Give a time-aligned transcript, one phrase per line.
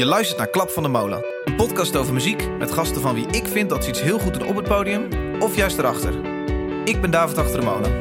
[0.00, 1.24] Je luistert naar Klap van de Molen.
[1.44, 4.34] Een podcast over muziek met gasten van wie ik vind dat ze iets heel goed
[4.34, 5.08] doen op het podium
[5.40, 6.14] of juist erachter.
[6.84, 7.92] Ik ben David Achter de Molen.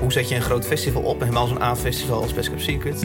[0.00, 1.20] Hoe zet je een groot festival op?
[1.20, 3.02] Helemaal zo'n A-festival als Best Kept Secret.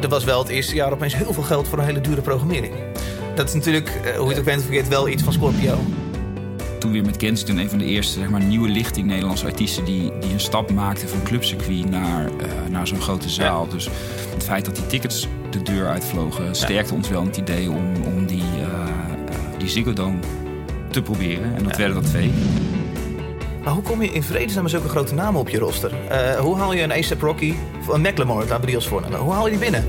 [0.00, 2.74] Er was wel het eerste jaar opeens heel veel geld voor een hele dure programmering.
[3.34, 5.78] Dat is natuurlijk, eh, hoe je het ook bent vergeet, wel iets van Scorpio.
[6.78, 10.12] Toen weer met Kensington een van de eerste zeg maar, nieuwe lichting Nederlandse artiesten die,
[10.20, 13.68] die een stap maakten van clubcircuit naar, eh, naar zo'n grote zaal.
[13.68, 13.88] Dus
[14.34, 17.92] het feit dat die tickets de deur uitvlogen sterkte ons wel in het idee om,
[18.04, 20.18] om die, eh, eh, die Ziggo Dome
[20.90, 21.54] te proberen.
[21.56, 21.78] En dat Ja.
[21.78, 22.30] werden er twee.
[23.64, 25.92] Maar hoe kom je in vredesnaam met zulke grote namen op je roster?
[26.08, 29.18] Eh, hoe haal je een A$AP Rocky, of een laten we die als voornemen.
[29.18, 29.84] Hoe haal je die binnen?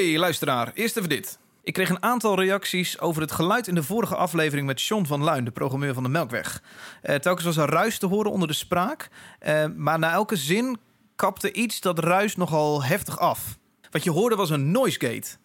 [0.00, 1.38] Hey luisteraar, eerst even dit.
[1.62, 5.22] Ik kreeg een aantal reacties over het geluid in de vorige aflevering met John van
[5.22, 6.62] Luin, de programmeur van de Melkweg.
[7.02, 10.78] Eh, telkens was er ruis te horen onder de spraak, eh, maar na elke zin
[11.16, 13.58] kapte iets dat ruis nogal heftig af.
[13.90, 15.36] Wat je hoorde was een noise gate.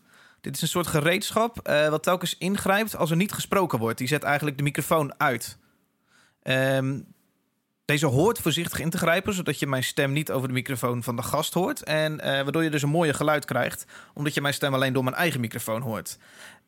[0.42, 3.97] Dit is een soort gereedschap eh, wat telkens ingrijpt als er niet gesproken wordt.
[3.97, 5.58] Die zet eigenlijk de microfoon uit.
[6.42, 7.00] Ehm,
[7.86, 11.16] deze hoort voorzichtig in te grijpen, zodat je mijn stem niet over de microfoon van
[11.16, 11.83] de gast hoort.
[11.83, 15.03] En eh, waardoor je dus een mooie geluid krijgt, omdat je mijn stem alleen door
[15.03, 16.17] mijn eigen microfoon hoort.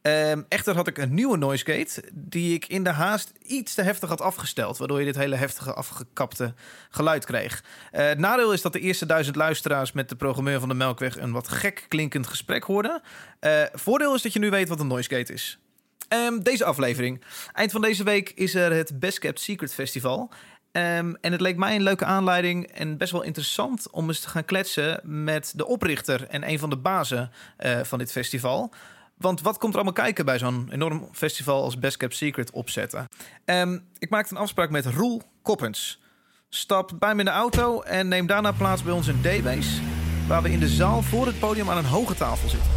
[0.01, 3.81] Ehm, echter had ik een nieuwe noise gate die ik in de haast iets te
[3.81, 6.53] heftig had afgesteld, waardoor je dit hele heftige afgekapte
[6.89, 7.63] geluid kreeg.
[7.91, 11.17] Eh, het nadeel is dat de eerste duizend luisteraars met de programmeur van de Melkweg
[11.17, 13.01] een wat gek klinkend gesprek hoorden.
[13.39, 15.59] Eh, voordeel is dat je nu weet wat een noise gate is.
[16.07, 17.23] Ehm, deze aflevering.
[17.53, 20.31] Eind van deze week is er het Best Kept Secret Festival.
[20.77, 24.29] Ehm, en het leek mij een leuke aanleiding en best wel interessant om eens te
[24.29, 28.73] gaan kletsen met de oprichter en een van de bazen eh, van dit festival.
[29.15, 33.07] Want wat komt er allemaal kijken bij zo'n enorm festival als Best Kept Secret opzetten?
[33.45, 36.01] Ehm, ik maakte een afspraak met Roel Koppens.
[36.49, 39.81] Stap bij me in de auto en neem daarna plaats bij ons in D-Base,
[40.27, 42.71] waar we in de zaal voor het podium aan een hoge tafel zitten.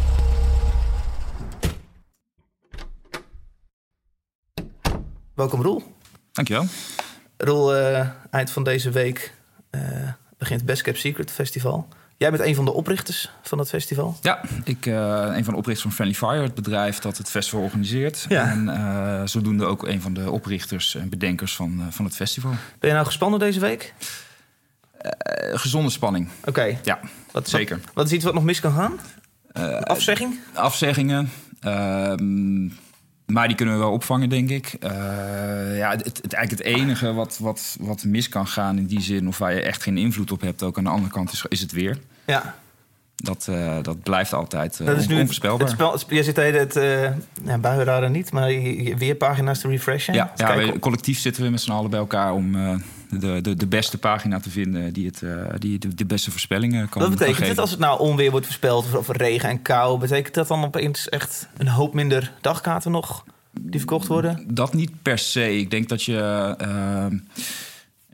[5.33, 5.83] Welkom Roel.
[6.31, 6.65] Dankjewel.
[7.43, 9.33] Roel, eh, eind van deze week
[9.69, 9.81] eh,
[10.37, 11.87] begint Best Kept Secret Festival.
[12.17, 14.17] Jij bent een van de oprichters van dat festival.
[14.21, 14.93] Ja, ik uh,
[15.31, 18.25] een van de oprichters van Friendly Fire, het bedrijf dat het festival organiseert.
[18.29, 18.49] Ja.
[18.49, 22.51] En uh, zodoende ook een van de oprichters en bedenkers van, uh, van het festival.
[22.79, 23.93] Ben je nou gespannen deze week?
[25.53, 26.29] Gezonde spanning.
[26.39, 26.49] Oké.
[26.49, 26.79] Okay.
[26.83, 26.99] Ja,
[27.31, 27.77] wat, zeker.
[27.77, 28.99] Wat, wat, is iets wat nog mis kan gaan?
[29.83, 30.39] afzegging?
[30.53, 31.29] Afzeggingen.
[33.31, 34.75] Maar die kunnen we wel opvangen, denk ik.
[34.79, 34.89] Uh,
[35.77, 39.27] ja, het, het, eigenlijk het enige wat, wat, wat mis kan gaan in die zin...
[39.27, 41.61] of waar je echt geen invloed op hebt, ook aan de andere kant, is, is
[41.61, 41.99] het weer.
[42.25, 42.55] Ja.
[43.15, 45.67] Dat, uh, dat blijft altijd uh, dat is nu onvoorspelbaar.
[45.67, 46.73] Het, het spel, je zit hele het
[47.45, 50.13] ja, niet, maar je, je weerpagina's te refreshen.
[50.13, 52.55] Ja, ja we, collectief zitten we met z'n allen bij elkaar om
[53.19, 56.89] de, de, de beste pagina te vinden die, het, uh, die de, de beste voorspellingen
[56.89, 59.99] kan Wat betekent dit als het nou onweer wordt voorspeld of, of regen en kou?
[59.99, 64.45] Betekent dat dan opeens echt een hoop minder dagkaarten nog die verkocht worden?
[64.47, 65.57] Dat niet per se.
[65.57, 66.55] Ik denk dat je.
[66.61, 67.05] Uh,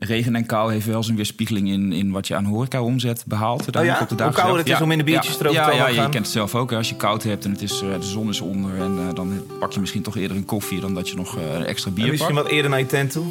[0.00, 3.76] Regen en kou heeft wel zijn weerspiegeling in, in wat je aan horeca omzet behaalt.
[3.76, 4.06] Oh ja?
[4.10, 4.78] op de Hoe kouder het is, ja.
[4.78, 5.48] hoe minder biertjes ja.
[5.48, 5.94] over ja, ja, gaan.
[5.94, 6.72] je kent het zelf ook.
[6.72, 8.80] Als je koud hebt en het is, uh, de zon is onder...
[8.80, 11.54] en uh, dan pak je misschien toch eerder een koffie dan dat je nog uh,
[11.54, 12.46] een extra bier en misschien pakt.
[12.46, 13.26] wat eerder naar je tent toe?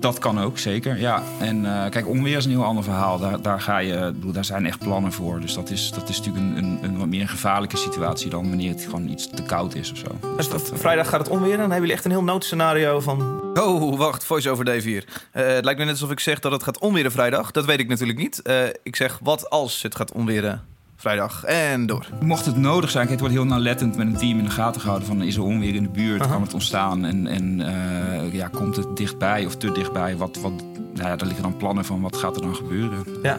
[0.00, 0.98] Dat kan ook, zeker.
[0.98, 1.22] Ja.
[1.40, 3.18] En kijk, onweer is een heel ander verhaal.
[3.18, 5.40] Daar, daar, ga je, bedoel, daar zijn echt plannen voor.
[5.40, 8.30] Dus dat is, dat is natuurlijk een, een, een wat meer een gevaarlijke situatie...
[8.30, 10.36] dan wanneer het gewoon iets te koud is of zo.
[10.36, 13.46] Dus dat, vrijdag gaat het onweer en dan hebben jullie echt een heel noodscenario van...
[13.54, 15.04] Oh, wacht, voice-over Dave hier.
[15.06, 17.50] Uh, het lijkt me net alsof ik zeg dat het gaat onweren vrijdag.
[17.50, 18.40] Dat weet ik natuurlijk niet.
[18.44, 20.64] Uh, ik zeg, wat als het gaat onweren
[21.00, 22.06] vrijdag en door.
[22.20, 25.08] Mocht het nodig zijn, het wordt heel nauwlettend met een team in de gaten gehouden...
[25.08, 26.32] van is er onweer in de buurt, Aha.
[26.32, 30.16] kan het ontstaan en, en uh, ja, komt het dichtbij of te dichtbij...
[30.16, 30.52] Wat, wat,
[30.94, 33.04] nou ja, daar liggen dan plannen van wat gaat er dan gebeuren.
[33.22, 33.38] Ja.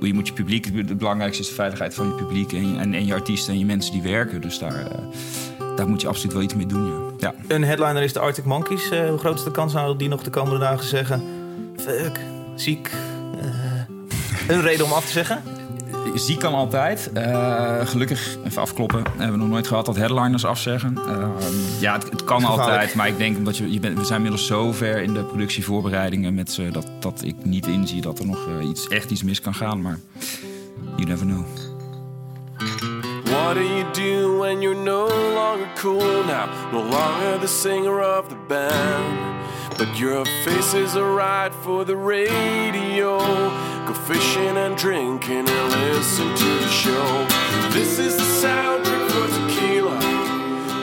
[0.00, 2.52] Je moet je publiek, het belangrijkste is de veiligheid van je publiek...
[2.52, 4.80] en, en, en je artiesten en je mensen die werken, dus daar...
[4.80, 6.94] Uh, daar moet je absoluut wel iets mee doen, ja.
[7.18, 7.54] ja.
[7.54, 8.92] Een headliner is de Arctic Monkeys.
[8.92, 11.22] Uh, hoe groot is de kans nou dat die nog de komende dagen zeggen...
[11.76, 12.20] fuck,
[12.54, 12.90] ziek,
[13.42, 13.50] uh,
[14.48, 15.42] een reden om af te zeggen?
[16.14, 17.10] Ziek kan altijd.
[17.16, 20.98] Uh, gelukkig, even afkloppen, hebben we nog nooit gehad dat headliners afzeggen.
[21.80, 24.46] ja, het, het kan altijd, maar ik denk omdat je, je bent, we zijn inmiddels
[24.46, 26.68] zo ver in de productievoorbereidingen met ze...
[26.70, 29.98] dat, dat ik niet inzie dat er nog iets, echt iets mis kan gaan, maar
[30.96, 31.44] you never know.
[33.24, 36.46] What do you do when you're no longer cool now?
[36.72, 39.30] No longer the singer of the band.
[39.78, 43.18] But your face is alright for the radio.
[43.92, 47.26] go fishing and drinking and listen to the show.
[47.70, 49.96] This is the soundtrack for tequila.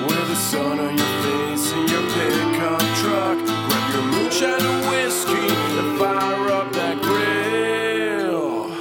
[0.07, 3.38] With the sun on your face and your pickup truck.
[3.68, 5.48] Grab your moonshine and whiskey
[5.80, 8.75] and fire up that grill.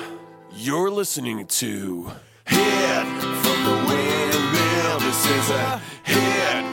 [0.52, 2.11] You're listening to
[2.46, 3.06] Hit
[3.43, 4.99] from the Windmill.
[5.00, 6.65] This is a hit.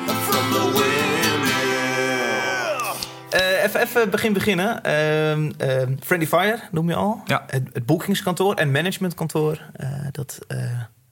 [3.34, 4.84] Even, even begin beginnen.
[4.84, 7.22] Ehm ehm, Friendly Fire noem je al.
[7.26, 7.44] Ja.
[7.48, 10.58] Het, het boekingskantoor en managementkantoor eh, dat eh,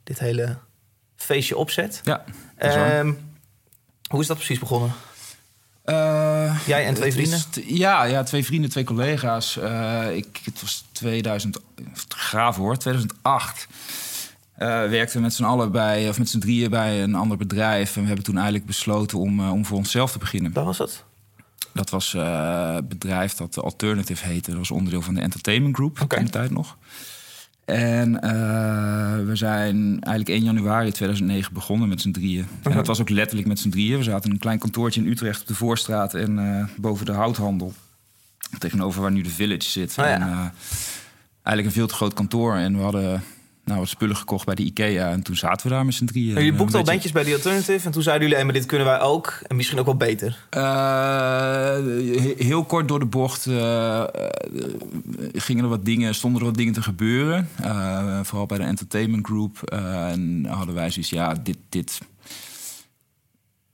[0.03, 0.57] dit hele
[1.15, 2.01] feestje opzet.
[2.03, 2.23] Ja,
[2.57, 2.73] is.
[2.75, 3.13] Ehm,
[4.09, 4.91] hoe is dat precies begonnen?
[5.83, 7.75] Eh, Jij en twee is vrienden?
[7.77, 9.57] ja, ja, twee vrienden, twee collega's.
[9.57, 11.57] Eh, ik, het was 2000,
[12.07, 13.67] graaf hoor, 2008.
[14.55, 17.95] Eh werkten we met z'n allen bij, of met z'n drieën bij een ander bedrijf.
[17.95, 20.53] En we hebben toen eigenlijk besloten om, eh, om voor onszelf te beginnen.
[20.53, 21.03] Waar was dat?
[21.73, 24.49] Dat was eh, een bedrijf dat Alternative heette.
[24.49, 26.15] Dat was onderdeel van de Entertainment Group Oké.
[26.15, 26.77] in de tijd nog.
[27.65, 32.47] En eh, we zijn eigenlijk 1 januari 2009 begonnen met z'n drieën.
[32.61, 33.97] En dat was ook letterlijk met z'n drieën.
[33.97, 37.11] We zaten in een klein kantoortje in Utrecht op de Voorstraat en eh, boven de
[37.11, 37.73] houthandel.
[38.57, 39.89] Tegenover waar nu de Village zit.
[39.89, 40.13] Oh ja.
[40.13, 40.45] en, eh,
[41.43, 42.55] eigenlijk een veel te groot kantoor.
[42.55, 43.23] En we hadden
[43.65, 45.09] nou, wat spullen gekocht bij de IKEA.
[45.11, 46.33] En toen zaten we daar met z'n drieën.
[46.33, 48.59] jullie Een boekten al beetje- bandjes bij The Alternative en toen zeiden jullie, hey, maar
[48.61, 50.45] dit kunnen wij ook en misschien ook wel beter.
[50.49, 50.61] Eh,
[52.21, 54.07] he- heel kort door de bocht eh, eh,
[55.33, 57.49] gingen er wat dingen, stonden er wat dingen te gebeuren.
[57.61, 59.61] Eh, vooral bij de entertainment group.
[59.63, 61.99] Eh, en hadden wij zoiets, ja, dit, dit.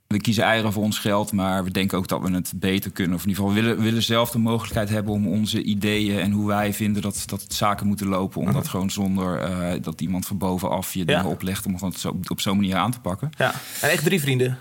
[0.08, 3.16] We kiezen eieren voor ons geld, maar we denken ook dat we het beter kunnen.
[3.16, 6.46] Of in ieder geval willen, willen zelf de mogelijkheid hebben om onze ideeën en hoe
[6.46, 8.40] wij vinden dat, dat zaken moeten lopen.
[8.40, 12.16] Om dat gewoon zonder eh, dat iemand van bovenaf je dingen oplegt om het zo,
[12.28, 13.30] op zo'n manier aan te pakken.
[13.36, 14.58] Ja, en echt drie vrienden.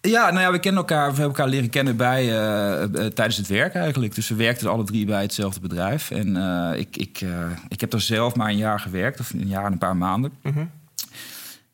[0.00, 3.36] Ja, nou ja, we kennen elkaar, we hebben elkaar leren kennen bij, eh, eh, tijdens
[3.36, 4.14] het werk eigenlijk.
[4.14, 6.10] Dus we werkten alle drie bij hetzelfde bedrijf.
[6.10, 6.36] En
[6.76, 7.24] ik, ik,
[7.68, 10.32] ik heb daar zelf maar een jaar gewerkt, of een jaar en een paar maanden.
[10.42, 10.64] Mhm.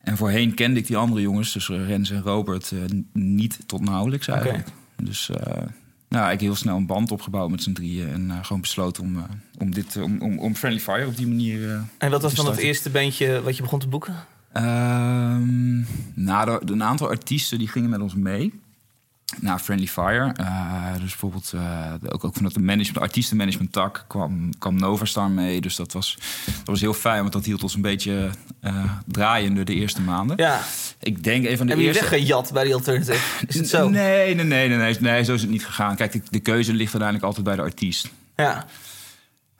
[0.05, 2.79] En voorheen kende ik die andere jongens, dus Rens en Robert, eh,
[3.13, 4.69] niet tot nauwelijks eigenlijk.
[5.03, 5.63] Dus eh,
[6.09, 8.09] nou, ik heb heel snel een band opgebouwd met z'n drieën.
[8.09, 9.25] En eh, gewoon besloten om,
[9.59, 12.57] om, dit, om, om, om Friendly Fire op die manier En wat was dan het
[12.57, 14.15] eerste bandje wat je begon te boeken?
[14.53, 15.77] Ehm,
[16.15, 18.53] nou, er- een aantal artiesten die gingen met ons mee
[19.41, 20.33] naar Friendly Fire.
[20.37, 25.61] Eh, dus bijvoorbeeld eh, ook, ook vanuit de management, artiestenmanagement tak kwam, kwam Novastar mee.
[25.61, 28.31] Dus dat was, dat was heel fijn, want dat hield ons een beetje
[28.61, 30.37] eh, draaiende de eerste maanden.
[30.37, 30.61] Ja,
[31.01, 32.11] Ik denk een van de hebben jullie eerste...
[32.11, 33.47] weggejat bij The Alternative?
[33.47, 33.89] Is het zo?
[33.89, 35.97] Nee, nee, nee, nee, nee, nee, zo is het niet gegaan.
[35.97, 38.11] Kijk, de, de keuze ligt uiteindelijk altijd bij de artiest.
[38.37, 38.67] Ja,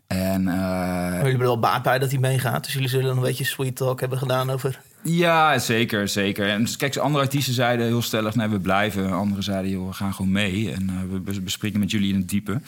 [0.07, 2.65] En maar jullie hebben er wel baat bij dat hij meegaat.
[2.65, 4.81] Dus jullie zullen een beetje sweet talk hebben gedaan over...
[5.05, 6.49] Ja, zeker, zeker.
[6.49, 9.13] En dus, kijk, andere artiesten zeiden heel stellig, nee, we blijven.
[9.13, 10.73] Anderen zeiden, joh, we gaan gewoon mee.
[10.73, 12.61] En eh, we bes- bespreken met jullie in het diepe.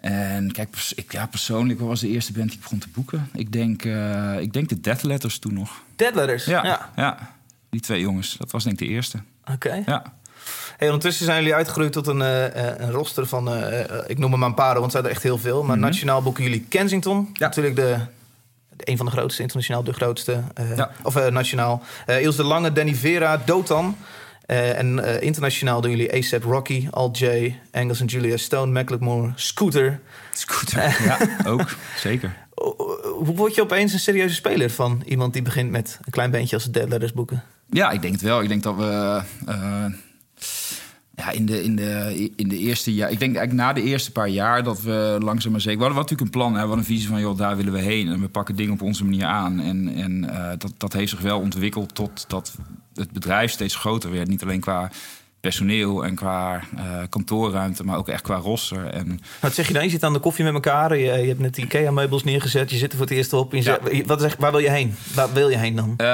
[0.00, 3.28] En kijk, pers- ik, ja, persoonlijk was de eerste band die ik begon te boeken.
[3.34, 5.82] Ik denk, eh, ik denk de Death Letters toen nog.
[5.96, 6.44] Dead Letters?
[6.44, 6.90] Ja, ja.
[6.96, 7.32] ja.
[7.70, 8.36] die twee jongens.
[8.38, 9.18] Dat was denk ik de eerste.
[9.52, 9.82] Oké.
[9.86, 10.02] Ja.
[10.76, 13.48] Hey, ondertussen zijn jullie uitgegroeid tot een, eh, een roster van,
[14.06, 15.62] ik noem er maar een paar, want het zijn er echt heel veel.
[15.62, 17.16] Maar nationaal boeken jullie Kensington.
[17.16, 17.26] Mhm.
[17.32, 17.46] Ja.
[17.46, 17.98] Natuurlijk de-
[18.88, 20.42] een van de grootste, internationaal de grootste.
[20.54, 20.90] eh, Ja.
[21.02, 21.82] Of eh, nationaal.
[22.06, 23.96] Eh Ilse de Lange, Danny Vera, Dotan.
[24.46, 30.00] En internationaal doen jullie ASAP Rocky, Al J, Angus en Julia Stone, Macklemore, Scooter.
[30.32, 30.96] Scooter.
[31.04, 31.18] ja,
[31.52, 31.76] ook.
[31.96, 32.36] Zeker.
[33.18, 36.56] Hoe word je opeens een serieuze speler van iemand die begint met een klein bandje
[36.56, 37.42] als Dead Letters boeken?
[37.70, 38.42] Ja, ik denk het wel.
[38.42, 39.20] Ik denk dat we
[41.20, 43.10] ja, in, de, in, de, in de eerste jaar...
[43.10, 45.78] Ik denk eigenlijk na de eerste paar jaar dat we langzaam maar zeker...
[45.78, 47.20] We hadden natuurlijk een plan, hè, we hadden een visie van...
[47.20, 49.60] joh, daar willen we heen en we pakken dingen op onze manier aan.
[49.60, 52.56] En, en eh, dat, dat heeft zich wel ontwikkeld tot dat
[52.94, 54.28] het bedrijf steeds groter werd.
[54.28, 54.90] Niet alleen qua
[55.40, 58.86] personeel en qua eh, kantoorruimte, maar ook echt qua roster.
[58.86, 59.84] En Wat zeg je dan?
[59.84, 60.96] Je zit aan de koffie met elkaar.
[60.96, 62.70] Je, je hebt net IKEA-meubels neergezet.
[62.70, 63.52] Je zit er voor het eerst op.
[63.52, 63.78] Je Ja.
[64.06, 64.94] wat zeg, waar wil je heen?
[65.14, 65.94] Waar wil je heen dan?
[65.96, 66.06] Eh,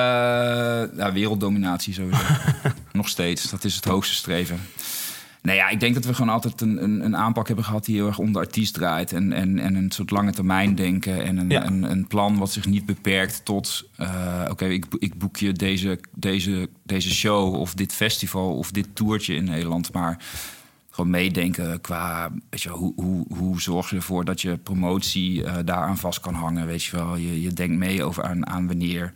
[0.97, 2.23] ja, werelddominatie sowieso.
[2.93, 3.51] Nog steeds.
[3.51, 4.61] Dat is het hoogste streven.
[5.47, 7.95] Nee, ja, ik denk dat we gewoon altijd een, een, een aanpak hebben gehad die
[7.95, 9.13] heel erg om de artiest draait.
[9.13, 11.25] En, en, en een soort lange termijn denken.
[11.25, 11.67] En een, Ja.
[11.67, 13.89] een, een plan wat zich niet beperkt tot...
[13.97, 18.89] eh, oké, ik, ik boek je deze, deze, deze show of dit festival of dit
[18.93, 19.93] toertje in Nederland.
[19.93, 20.19] Maar
[20.91, 25.45] gewoon meedenken qua, weet je, wel, hoe, hoe, hoe zorg je ervoor dat je promotie
[25.45, 26.67] eh, daaraan vast kan hangen.
[26.67, 29.13] Weet je wel, je, je denkt mee over aan, aan wanneer,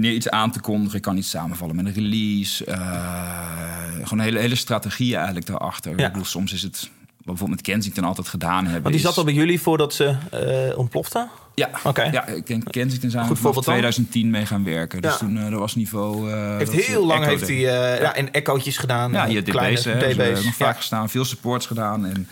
[0.00, 2.64] wanneer iets aan te kondigen kan iets samenvallen met een release.
[2.64, 5.98] eh, gewoon een hele, hele strategie eigenlijk daarachter.
[5.98, 6.06] Ja.
[6.06, 8.82] Ik bedoel, soms is het, wat bijvoorbeeld met Kensington altijd gedaan hebben.
[8.82, 11.28] Want die is- zat al bij jullie voordat ze eh ontplofte?
[11.54, 12.02] ja, Oké.
[12.02, 13.74] ja, ik denk Kensington zijn Goed we vanaf voorbeeld dan.
[13.74, 15.02] 2010 mee gaan werken.
[15.02, 15.16] Dus Ja.
[15.18, 16.30] toen eh, dat was niveau.
[16.32, 18.14] eh, Heeft heel lang heeft hij eh, ja.
[18.14, 19.12] in echootjes gedaan.
[19.12, 20.44] Ja, kleine DB's, DB's.
[20.44, 20.76] nog vaak Ja.
[20.76, 22.06] gestaan, veel supports gedaan.
[22.06, 22.28] En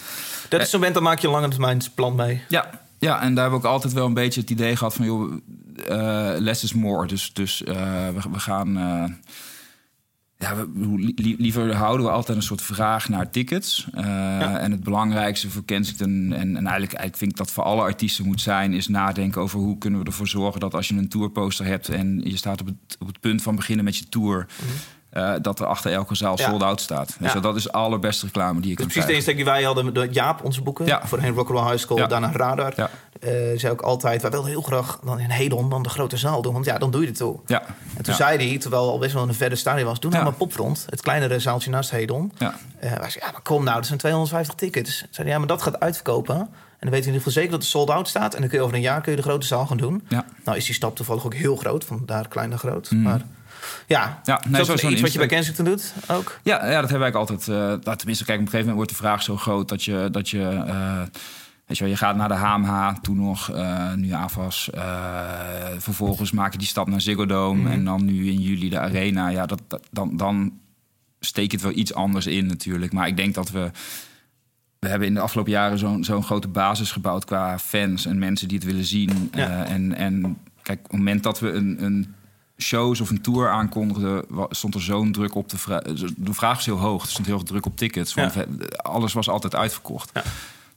[0.48, 2.42] Dat is zo'n moment, dan maak je een lange termijn plan mee.
[2.48, 2.70] Ja,
[3.04, 5.04] ja, en daar hebben we ook altijd wel een beetje het idee gehad van...
[5.04, 5.32] joh,
[5.88, 7.06] eh, less is more.
[7.06, 7.74] Dus, dus eh,
[8.08, 8.76] we, we gaan...
[8.78, 9.04] eh,
[10.38, 13.86] Ja, we, li- liever houden we altijd een soort vraag naar tickets.
[13.94, 16.08] Uh, En het belangrijkste voor Kensington...
[16.32, 18.72] en, en eigenlijk, eigenlijk vind ik dat voor alle artiesten moet zijn...
[18.72, 20.60] is nadenken over hoe kunnen we ervoor zorgen...
[20.60, 23.56] dat als je een tourposter hebt en je staat op het, op het punt van
[23.56, 24.38] beginnen met je tour...
[24.38, 24.76] Mm -hmm.
[25.16, 27.16] Uh, dat er achter elke zaal sold out staat.
[27.18, 27.40] Dus Ja.
[27.40, 29.14] dat is de allerbeste reclame die je Dat kunt is precies de krijgen.
[29.14, 30.86] insteek die wij hadden met Jaap, onze boeken.
[30.86, 31.06] Ja.
[31.06, 32.72] Voorheen Rock'n'Roll High School, daarna Radar.
[32.76, 32.90] Ja.
[33.20, 36.42] Eh, zei ook altijd, wij wilden heel graag dan in Hedon dan de grote zaal
[36.42, 36.52] doen.
[36.52, 37.40] Want ja, dan doe je het toe.
[37.46, 37.62] Ja.
[37.96, 40.00] En toen zei hij, terwijl al best wel een verder stadion was...
[40.00, 42.32] doe nou maar Popfront, het kleinere zaaltje naast Hedon.
[42.38, 42.54] Ja.
[42.78, 44.98] Eh wij zeiden, ja, maar kom nou, dat zijn 250 tickets.
[45.10, 46.36] Zeiden, ja, maar dat gaat uitverkopen.
[46.36, 46.46] En
[46.90, 48.34] dan weten we in ieder geval zeker dat het sold out staat.
[48.34, 50.02] En dan kun je over een jaar kun je de grote zaal gaan doen.
[50.08, 50.24] Ja.
[50.44, 52.90] Nou is die stap toevallig ook heel groot, vandaar klein naar groot.
[52.90, 53.02] Mm.
[53.02, 53.20] Maar
[53.86, 55.26] ja, Ja, nee, is dat iets wat je bij.
[55.26, 56.38] Kensington doet ook?
[56.42, 57.48] Ja, ja, dat hebben wij altijd.
[57.48, 60.08] eh, nou, tenminste, kijk, op een gegeven moment wordt de vraag zo groot dat je.
[60.10, 61.02] Dat je eh,
[61.66, 64.70] Weet je, wel, je gaat naar de HMH, toen nog, eh, nu AFAS.
[65.78, 67.62] vervolgens maak je die stap naar Ziggo Dome.
[67.62, 67.70] Mhm.
[67.72, 69.28] En dan nu in juli de Arena.
[69.28, 70.52] Ja, dat, dat- dan, dan
[71.20, 72.92] steek je het wel iets anders in natuurlijk.
[72.92, 73.70] Maar ik denk dat we...
[74.78, 77.24] We hebben in de afgelopen jaren zo'n zo'n grote basis gebouwd...
[77.24, 79.28] qua fans en mensen die het willen zien.
[79.32, 79.64] Ja.
[79.64, 81.84] En, en kijk, op het moment dat we een...
[81.84, 82.14] een
[82.58, 85.82] shows of een tour aankondigden, wa- stond er zo'n druk op de vraag.
[86.16, 87.02] De vraag is heel hoog.
[87.02, 88.14] Er stond heel veel druk op tickets.
[88.14, 88.44] Want Ja.
[88.76, 90.10] alles was altijd uitverkocht.
[90.14, 90.22] Ja.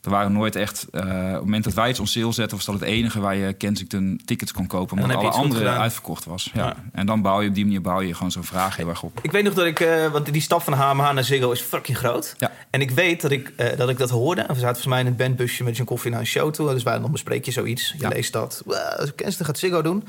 [0.03, 0.87] Er waren nooit echt.
[0.91, 3.35] eh, op het moment dat wij iets on sale zetten, was dat het enige waar
[3.35, 4.97] je Kensington tickets kon kopen.
[5.01, 6.51] Omdat alle andere uitverkocht was.
[6.53, 6.65] Ja.
[6.65, 6.75] Ja.
[6.91, 9.19] En dan bouw je op die manier bouw je gewoon zo'n vraag heel erg op.
[9.21, 11.97] Ik weet nog dat ik, eh, want die stap van HMH naar Ziggo is fucking
[11.97, 12.35] groot.
[12.37, 12.51] Ja.
[12.69, 14.41] En ik weet dat ik, eh, dat ik dat hoorde.
[14.41, 16.69] En we zaten volgens mij in het bandbusje met zijn koffie naar een show toe.
[16.73, 17.91] Dus wij dan bespreek je zoiets.
[17.97, 18.07] Je Ja.
[18.09, 18.61] leest dat.
[18.65, 18.77] Wow,
[19.15, 20.03] Kensington gaat Ziggo doen.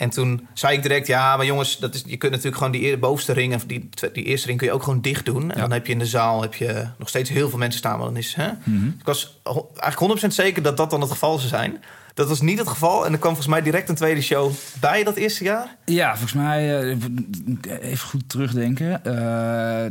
[0.00, 2.98] En toen zei ik direct, ja, maar jongens, dat is, je kunt natuurlijk gewoon die
[2.98, 3.52] bovenste ring...
[3.52, 5.42] en die, die eerste ring kun je ook gewoon dicht doen.
[5.42, 5.60] En Ja.
[5.60, 7.96] dan heb je in de zaal heb je nog steeds heel veel mensen staan.
[7.98, 8.48] Maar dan is, hè?
[8.64, 8.86] Mhm.
[8.86, 9.40] Ik was
[9.76, 11.82] eigenlijk 100% zeker dat dat dan het geval zou zijn.
[12.14, 13.06] Dat was niet het geval.
[13.06, 15.76] En er kwam volgens mij direct een tweede show bij dat eerste jaar.
[15.84, 16.96] Ja, volgens mij, eh,
[17.80, 19.04] even goed terugdenken.
[19.04, 19.86] Eh,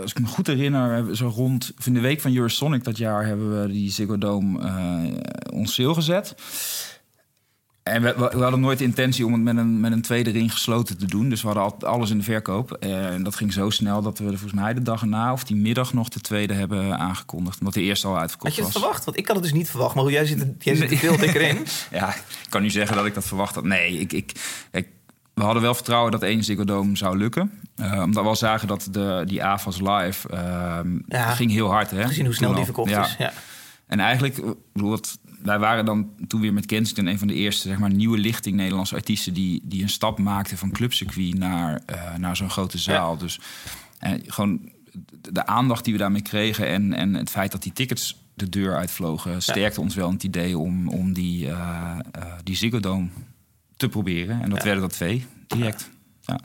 [0.00, 3.26] als ik me goed herinner, zo rond of in de week van Eurosonic dat jaar
[3.26, 4.60] hebben we die Ziggo Dome
[5.52, 6.34] ons sale gezet.
[7.84, 10.30] En we, we, we hadden nooit de intentie om het met een, met een tweede
[10.30, 11.28] ring gesloten te doen.
[11.28, 12.72] Dus we hadden al- alles in de verkoop.
[12.72, 15.56] Eh, en dat ging zo snel dat we volgens mij de dag erna of die
[15.56, 17.58] middag nog de tweede hebben aangekondigd.
[17.58, 18.82] Omdat de eerste al uitverkocht Had je het was.
[18.82, 19.04] verwacht?
[19.04, 19.94] Want ik had het dus niet verwacht.
[19.94, 21.58] Maar hoe jij zit, er- jij zit er veel dikker in.
[21.90, 23.64] Ja, ik kan nu zeggen dat ik dat verwacht had.
[23.64, 24.32] Nee, ik, ik,
[25.34, 27.50] we hadden wel vertrouwen dat één Ziggo zou lukken.
[27.76, 31.30] Eh, omdat we al zagen dat de, die AFAS live ehm, Ja.
[31.34, 31.90] ging heel hard.
[31.90, 32.06] Hè?
[32.06, 33.04] Gezien hoe snel die verkocht Ja.
[33.04, 33.14] is.
[33.18, 33.32] Ja.
[33.86, 37.06] En eigenlijk, ik bedoel, wat, wij waren dan toen weer met Kensington...
[37.06, 39.34] een van de eerste zeg maar, nieuwe lichting Nederlandse artiesten...
[39.34, 43.16] die, die een stap maakten van clubcircuit naar, eh, naar zo'n grote zaal.
[43.16, 43.40] Dus
[43.98, 44.70] en gewoon
[45.32, 46.66] de, aandacht die we daarmee kregen...
[46.66, 49.42] En, en het feit dat die tickets de deur uitvlogen...
[49.42, 53.08] sterkte ons wel in het idee om, om die, eh eh die Ziggo Dome
[53.76, 54.42] te proberen.
[54.42, 54.64] En dat Ja.
[54.64, 55.90] werden dat twee, direct.
[56.20, 56.40] Ja.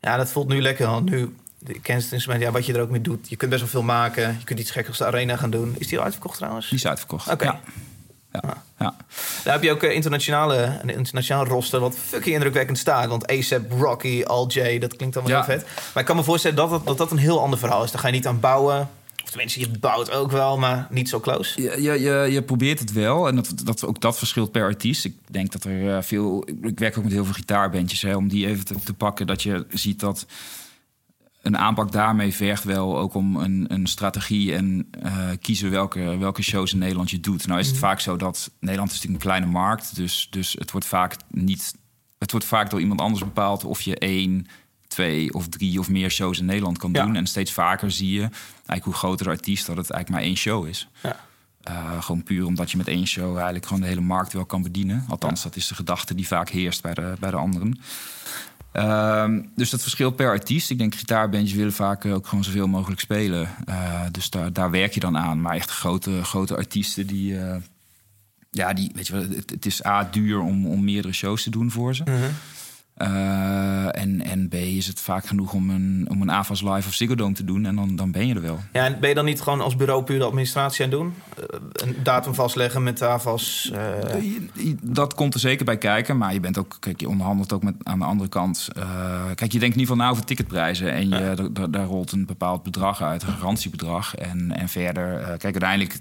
[0.00, 0.86] ja, dat voelt nu lekker.
[0.86, 3.28] Want nu, de Kensington, ja, wat je er ook mee doet.
[3.28, 4.36] Je kunt best wel veel maken.
[4.38, 5.74] Je kunt iets geks als de arena gaan doen.
[5.78, 6.68] Is die al uitverkocht trouwens?
[6.68, 7.30] Die is uitverkocht.
[7.30, 7.44] Oké.
[7.44, 7.60] Ja.
[8.40, 8.62] Ja.
[8.78, 8.94] ja.
[9.44, 13.06] Daar heb je ook eh, internationale, een internationaal roster wat fucking indrukwekkend staat.
[13.08, 15.44] Want ASAP, Rocky, Al J, dat klinkt allemaal Ja.
[15.46, 15.66] heel vet.
[15.94, 17.90] Maar ik kan me voorstellen dat dat, dat dat een heel ander verhaal is.
[17.90, 18.88] Daar ga je niet aan bouwen.
[19.24, 21.62] Of tenminste, je bouwt ook wel, maar niet zo close.
[21.62, 23.28] Je, je, je, je probeert het wel.
[23.28, 25.04] En dat, dat, ook dat verschilt per artiest.
[25.04, 26.48] Ik denk dat er eh, veel...
[26.62, 28.02] Ik werk ook met heel veel gitaarbandjes.
[28.02, 29.26] Hè, om die even te, te pakken.
[29.26, 30.26] Dat je ziet dat
[31.48, 34.54] een aanpak daarmee vergt wel ook om een, een strategie...
[34.54, 37.46] en eh, kiezen welke, welke shows in Nederland je doet.
[37.46, 38.50] Nou is het vaak zo dat...
[38.60, 39.96] Nederland is natuurlijk een kleine markt.
[39.96, 41.74] Dus, dus het wordt vaak niet...
[42.18, 44.46] Het wordt vaak door iemand anders bepaald of je één,
[44.88, 47.04] twee of drie of meer shows in Nederland kan Ja.
[47.04, 47.16] doen.
[47.16, 50.36] En steeds vaker zie je, eigenlijk hoe groter de artiest, dat het eigenlijk maar één
[50.38, 50.88] show is.
[51.02, 51.16] Ja.
[51.70, 54.62] Uh, gewoon puur omdat je met één show eigenlijk gewoon de hele markt wel kan
[54.62, 55.04] bedienen.
[55.08, 57.80] Althans, dat is de gedachte die vaak heerst bij de, bij de anderen.
[58.78, 60.70] Um, dus dat verschilt per artiest.
[60.70, 63.48] Ik denk gitaarbandjes willen vaak ook gewoon zoveel mogelijk spelen.
[63.68, 65.40] Uh, dus daar, daar werk je dan aan.
[65.40, 67.32] Maar echt grote, grote artiesten die...
[67.32, 67.56] Uh,
[68.50, 71.70] ja, die, weet je wel, het, is A, duur om, om meerdere shows te doen
[71.70, 72.02] voor ze.
[72.04, 72.14] Mm.
[73.02, 76.94] Uh, en, en B is het vaak genoeg om een, om een AFAS Live of
[76.94, 77.66] Ziggo Dome te doen.
[77.66, 78.58] En dan, dan ben je er wel.
[78.72, 81.14] Ja, en ben je dan niet gewoon als bureau puur de administratie aan doen?
[81.38, 83.72] Uh, een datum vastleggen met AFAS?
[83.74, 84.76] Uh...
[84.82, 86.16] Dat komt er zeker bij kijken.
[86.16, 88.68] Maar je bent ook, kijk, je onderhandelt ook met aan de andere kant.
[89.34, 90.92] kijk, je denkt in ieder geval na over ticketprijzen.
[90.92, 91.66] En je, ja.
[91.66, 94.14] daar rolt een bepaald bedrag uit, een garantiebedrag.
[94.14, 95.96] En, en verder, kijk, uiteindelijk...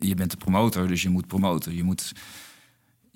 [0.00, 1.76] Je bent de promotor, dus je moet promoten.
[1.76, 2.12] Je moet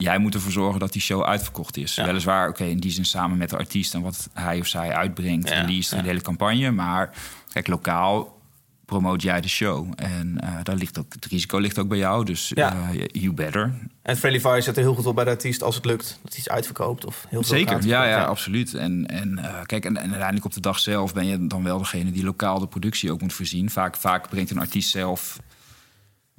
[0.03, 1.95] jij moet ervoor zorgen dat die show uitverkocht is.
[1.95, 2.05] Ja.
[2.05, 4.93] Weliswaar, oké, okay, in die zin samen met de artiest en wat hij of zij
[4.93, 6.03] uitbrengt, ja, release, ja.
[6.03, 6.71] de hele campagne.
[6.71, 7.11] Maar
[7.53, 8.41] kijk, lokaal
[8.85, 9.93] promoot jij de show.
[9.97, 12.89] En eh, daar ligt ook, het risico ligt ook bij jou, dus Ja.
[12.93, 13.73] eh, you better.
[14.03, 16.19] En Friendly Fire zit er heel goed op bij de artiest als het lukt.
[16.23, 18.75] Dat hij iets uitverkoopt of heel veel Zeker, ja, ja, absoluut.
[18.75, 21.79] En, en eh, kijk, en, en uiteindelijk op de dag zelf ben je dan wel
[21.79, 23.71] degene die lokaal de productie ook moet voorzien.
[23.71, 25.39] Vaak, vaak brengt een artiest zelf,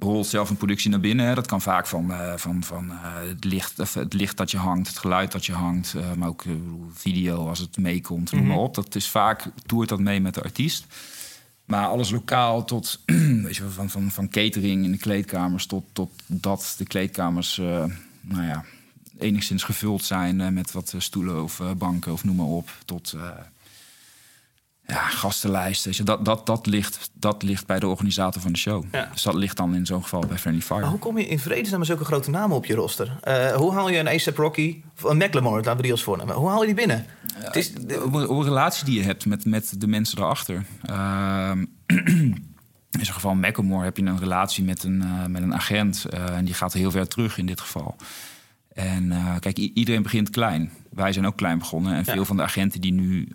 [0.04, 1.26] rolt zelf een productie naar binnen.
[1.26, 1.34] Hè.
[1.34, 2.96] Dat kan vaak van, eh, van, van eh,
[3.28, 6.28] het, licht, of het licht dat je hangt, het geluid dat je hangt, eh, maar
[6.28, 6.44] ook
[6.92, 8.74] video als het meekomt, noem maar op.
[8.74, 10.86] Dat is vaak, toert dat mee met de artiest.
[11.64, 13.00] Maar alles lokaal tot,
[13.44, 17.56] weet je, van, van, van catering in de kleedkamers tot, tot dat de kleedkamers,
[18.20, 18.64] nou ja,
[19.18, 22.70] enigszins gevuld zijn met wat stoelen of banken of noem maar op.
[22.84, 23.16] Tot
[24.86, 26.04] ja, gastenlijsten.
[26.04, 28.84] Dat, dat, dat, ligt, dat ligt bij de organisator van de show.
[28.92, 29.08] Ja.
[29.12, 30.80] Dus dat ligt dan in zo'n geval bij Friendly Fire.
[30.80, 33.16] Maar hoe kom je in vredesnaam met zulke grote namen op je roster?
[33.20, 36.34] Eh, hoe haal je een A$AP Rocky of een Macklemore, laten we die als voornemen.
[36.34, 37.06] Hoe haal je die binnen?
[37.34, 37.72] het is,
[38.04, 40.64] op een relatie die je hebt met, met de mensen erachter.
[40.82, 41.64] Ehm,
[42.98, 46.04] in zo'n geval Macklemore heb je een relatie met een, eh, met een agent.
[46.04, 47.96] eh, en die gaat heel ver terug in dit geval.
[48.74, 50.70] En eh, kijk, iedereen begint klein.
[50.90, 51.92] Wij zijn ook klein begonnen.
[51.92, 52.12] En Ja.
[52.12, 53.28] veel van de agenten die nu...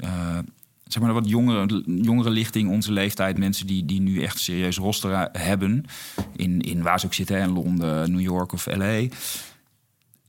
[0.90, 3.38] zeg maar wat jongere, jongere lichting, onze leeftijd...
[3.38, 5.86] mensen die, die nu echt serieus roster hebben...
[6.36, 9.08] In, in waar ze ook zitten, in Londen, New York of L.A...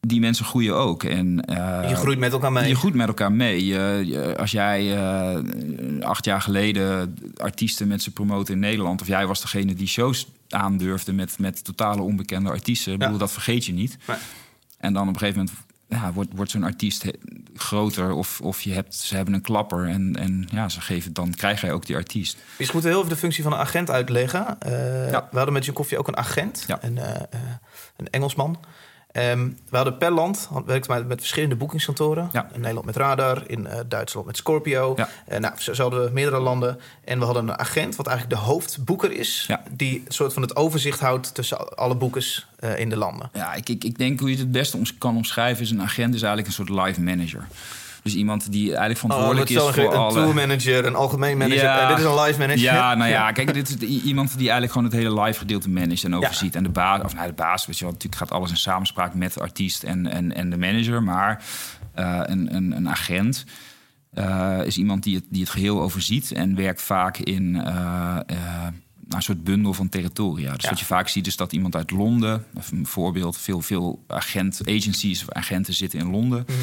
[0.07, 1.03] Die mensen groeien ook.
[1.05, 2.69] En, eh, je groeit met elkaar mee.
[2.69, 3.67] je groeit met elkaar mee.
[3.67, 5.41] Je- je- als jij eh,
[6.01, 9.01] acht jaar geleden artiesten met ze promoten in Nederland...
[9.01, 12.93] of jij was degene die shows aandurfde met, met totale onbekende artiesten...
[12.93, 13.99] Ik bedoel, dat vergeet je niet.
[14.79, 15.59] En dan op een gegeven moment
[15.91, 17.05] ja, wordt, wordt zo'n artiest
[17.55, 18.13] groter...
[18.13, 21.61] of, of je hebt, ze hebben een klapper en, en ja, ze geven, dan krijg
[21.61, 22.37] jij ook die artiest.
[22.57, 24.61] Dus we moeten heel even de functie van een agent uitleggen.
[24.61, 25.29] Eh, Ja.
[25.31, 26.79] We hadden met John Koffie ook een agent, Ja.
[26.81, 27.41] een, eh, eh,
[27.97, 28.59] een Engelsman.
[29.13, 32.29] Ehm, we hadden per land, had- werkte met, met verschillende boekingskantoren.
[32.33, 32.49] Ja.
[32.53, 34.93] In Nederland met Radar, in eh, Duitsland met Scorpio.
[34.97, 35.09] Ja.
[35.27, 36.81] Eh, nou, zo, zo hadden we meerdere landen.
[37.05, 39.45] En we hadden een agent, wat eigenlijk de hoofdboeker is...
[39.49, 39.63] Ja.
[39.71, 43.31] die een soort van het overzicht houdt tussen alle boekers eh, in de landen.
[43.33, 45.63] Ja, ik, ik, ik denk hoe je het het beste ons kan omschrijven...
[45.63, 47.47] is een agent is eigenlijk een soort live manager.
[48.03, 50.19] Dus iemand die eigenlijk verantwoordelijk Oh, is voor zo'n- alle...
[50.19, 51.63] Een tourmanager, een algemeen manager.
[51.65, 51.81] Ja.
[51.83, 52.63] En dit is een live manager.
[52.63, 56.05] Ja, nou ja, kijk, dit is iemand die eigenlijk gewoon het hele live gedeelte managt
[56.05, 56.55] en overziet.
[56.55, 59.15] En de baas, of nou, de baas, weet je wel, natuurlijk gaat alles in samenspraak
[59.15, 61.03] met de artiest en, en, en de manager.
[61.03, 61.45] Maar
[61.95, 63.45] eh, een, een, een agent
[64.13, 68.67] eh, is iemand die het, die het geheel overziet en werkt vaak in eh, eh,
[69.09, 70.53] een soort bundel van territoria.
[70.53, 70.69] Dus Ja.
[70.71, 75.23] wat je vaak ziet is dat iemand uit Londen, een voorbeeld, veel, veel agent, agencies
[75.23, 76.45] of agenten zitten in Londen.
[76.47, 76.59] Mhm.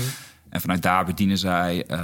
[0.57, 1.99] En vanuit daar bedienen zij eh,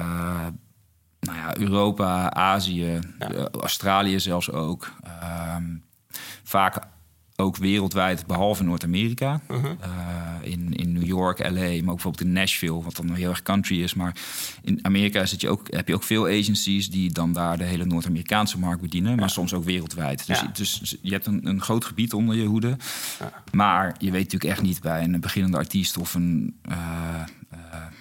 [1.19, 3.31] nou ja, Europa, Azië, Ja.
[3.31, 4.93] eh, Australië zelfs ook.
[5.03, 5.63] Ehm,
[6.43, 6.77] vaak
[7.35, 9.41] ook wereldwijd, behalve Noord-Amerika.
[9.47, 9.65] Mhm.
[9.65, 13.41] Eh, in, in New York, LA, maar ook bijvoorbeeld in Nashville, wat dan heel erg
[13.43, 13.93] country is.
[13.93, 14.15] Maar
[14.61, 17.85] in Amerika zit je ook, heb je ook veel agencies die dan daar de hele
[17.85, 20.27] Noord-Amerikaanse markt bedienen, maar soms ook wereldwijd.
[20.27, 20.49] Dus, Ja.
[20.53, 22.77] dus je hebt een, een groot gebied onder je hoede.
[23.51, 26.55] Maar je weet natuurlijk echt niet bij een beginnende artiest of een,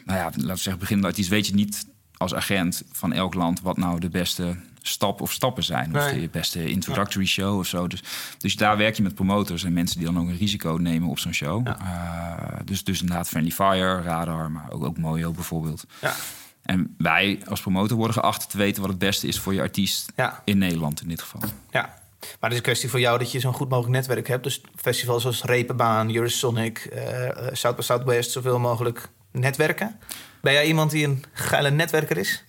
[0.05, 1.87] nou ja, laten we zeggen, beginnende artiest, weet je niet
[2.17, 5.97] als agent van elk land wat nou de beste stap of stappen zijn.
[5.97, 6.21] Of Nee.
[6.21, 7.87] de beste introductory show of zo.
[7.87, 8.03] Dus,
[8.39, 11.19] dus daar werk je met promotors en mensen die dan ook een risico nemen op
[11.19, 11.67] zo'n show.
[11.67, 11.79] Ja.
[11.79, 15.85] Eh, dus, dus inderdaad Friendly Fire, Radar, maar ook, ook Mojo bijvoorbeeld.
[16.01, 16.15] Ja.
[16.63, 20.13] En wij als promotor worden geacht te weten wat het beste is voor je artiest
[20.17, 20.43] Ja.
[20.45, 21.41] in Nederland in dit geval.
[21.71, 24.45] Ja, maar het is een kwestie voor jou dat je zo'n goed mogelijk netwerk hebt.
[24.45, 29.97] Dus festivals zoals Reeperbaan, Eurosonic, eh eh, South by Southwest, zoveel mogelijk netwerken.
[30.41, 32.45] Ben jij iemand die een geile netwerker is?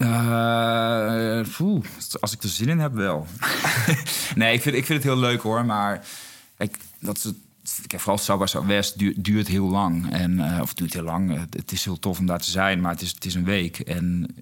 [1.57, 1.85] Poeh,
[2.19, 3.27] als ik er zin in heb, wel.
[4.35, 5.65] nee, ik vind, ik vind het heel leuk hoor.
[5.65, 6.05] Maar
[6.57, 7.35] kijk, dat is het,
[8.01, 10.11] vooral by Southwest duurt, duurt heel lang.
[10.11, 11.39] En, eh, of duurt heel lang.
[11.39, 13.45] Het, het is heel tof om daar te zijn, maar het is, het is een
[13.45, 13.79] week.
[13.79, 14.35] En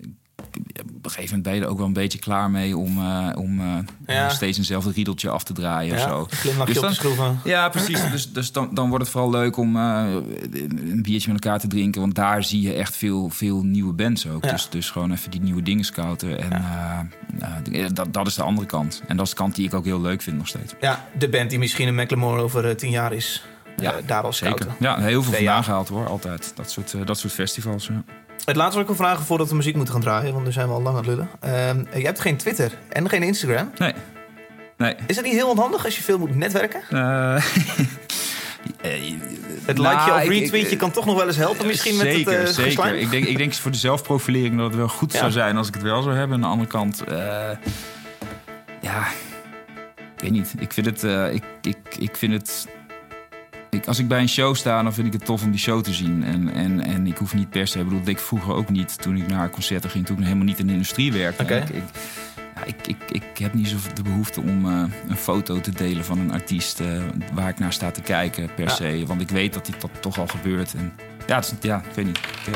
[0.95, 3.29] op een gegeven moment ben je er ook wel een beetje klaar mee om, eh,
[3.35, 4.29] om eh, Ja.
[4.29, 6.27] steeds eenzelfde riedeltje af te draaien of zo.
[6.59, 7.39] Een Dus dan- schroeven.
[7.43, 8.09] Ja, precies.
[8.11, 10.03] Dus, dus dan, dan wordt het vooral leuk om eh,
[10.69, 12.01] een biertje met elkaar te drinken.
[12.01, 14.43] Want daar zie je echt veel, veel nieuwe bands ook.
[14.45, 14.51] Ja.
[14.51, 16.39] Dus, dus gewoon even die nieuwe dingen scouten.
[16.51, 16.61] En
[17.93, 19.01] dat, dat is de andere kant.
[19.07, 20.73] En dat is de kant die ik ook heel leuk vind nog steeds.
[20.81, 23.43] Ja, de band die misschien een Macklemore over tien jaar is.
[23.77, 24.55] Ja, daar al Zeker.
[24.57, 24.85] scouten.
[24.85, 26.51] Ja, heel veel vandaan gehaald hoor, altijd.
[26.55, 27.89] Dat soort, dat soort festivals.
[28.45, 30.67] Het laatste wat ik wil vragen voordat we muziek moeten gaan draaien, want nu zijn
[30.67, 31.29] we al lang aan het lullen.
[31.39, 33.71] Ehm, je hebt geen Twitter en geen Instagram.
[33.77, 33.93] Nee.
[34.77, 34.95] Nee.
[35.07, 36.81] Is dat niet heel onhandig als je veel moet netwerken?
[36.89, 37.41] Eh, eh,
[39.65, 42.45] Het nou, likeje of retweetje kan toch nog wel eens helpen misschien met het eh,
[42.45, 42.63] zeker.
[42.63, 42.95] geslijm?
[42.95, 45.19] Ik denk, ik denk voor de zelfprofilering dat het wel goed Ja.
[45.19, 46.35] zou zijn als ik het wel zou hebben.
[46.35, 47.49] Aan de andere kant, eh,
[48.81, 49.07] ja,
[50.15, 50.53] ik weet niet.
[50.59, 52.67] Ik vind het, eh, ik, ik, ik vind het.
[53.71, 55.81] Ik, als ik bij een show sta, dan vind ik het tof om die show
[55.83, 56.23] te zien.
[56.23, 58.69] En, en, en ik hoef niet per se, ik bedoel, dat deed ik vroeger ook
[58.69, 61.43] niet toen ik naar concerten ging, toen ik helemaal niet in de industrie werkte.
[61.43, 61.55] Oké.
[61.55, 61.83] Ik, ik,
[62.55, 66.05] ja, ik, ik, ik, heb niet zo de behoefte om eh, een foto te delen
[66.05, 66.87] van een artiest eh,
[67.33, 68.75] waar ik naar sta te kijken per Ja.
[68.75, 69.03] se.
[69.07, 70.73] Want ik weet dat dit dat toch al gebeurt.
[70.73, 70.93] En
[71.27, 72.19] ja, het is, ja ik weet niet.
[72.45, 72.53] Eh,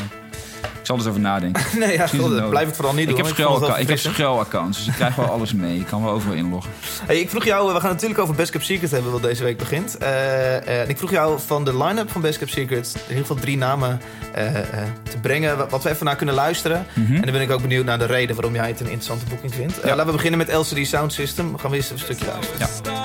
[0.66, 1.64] ik zal er eens over nadenken.
[1.80, 3.18] nee, ja, god, blijf het vooral niet ik doen.
[3.18, 5.80] heb, het wel schuil, ik heb schuilaccounts, dus ik krijg wel alles mee.
[5.80, 6.72] Ik kan wel overal inloggen.
[7.06, 9.58] Hey, ik vroeg jou, we gaan natuurlijk over Best Kept Secret hebben, wat deze week
[9.58, 9.98] begint.
[9.98, 13.18] Eh, eh, en ik vroeg jou van de line-up van Best Kept Secret in ieder
[13.26, 14.02] geval drie namen
[14.34, 14.46] eh,
[15.10, 16.86] te brengen, wa- wat we even naar kunnen luisteren.
[16.94, 17.16] Mhm.
[17.16, 19.54] En dan ben ik ook benieuwd naar de reden waarom jij het een interessante boeking
[19.54, 19.76] vindt.
[19.84, 19.90] Ja.
[19.90, 21.58] laten we beginnen met LCD Sound System.
[21.58, 22.60] Gaan we eerst een stukje luisteren.
[22.94, 23.05] Ja.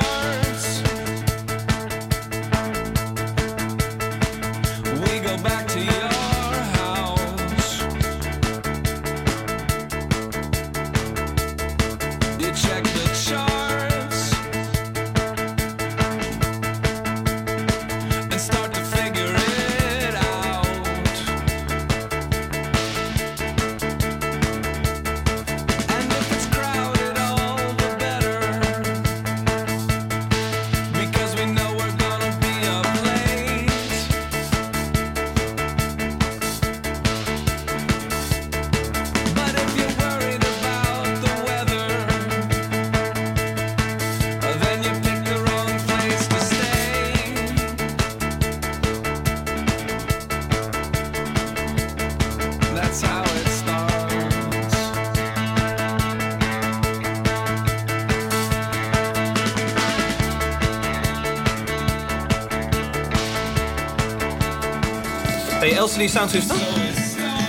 [66.01, 66.57] LCD Sound System,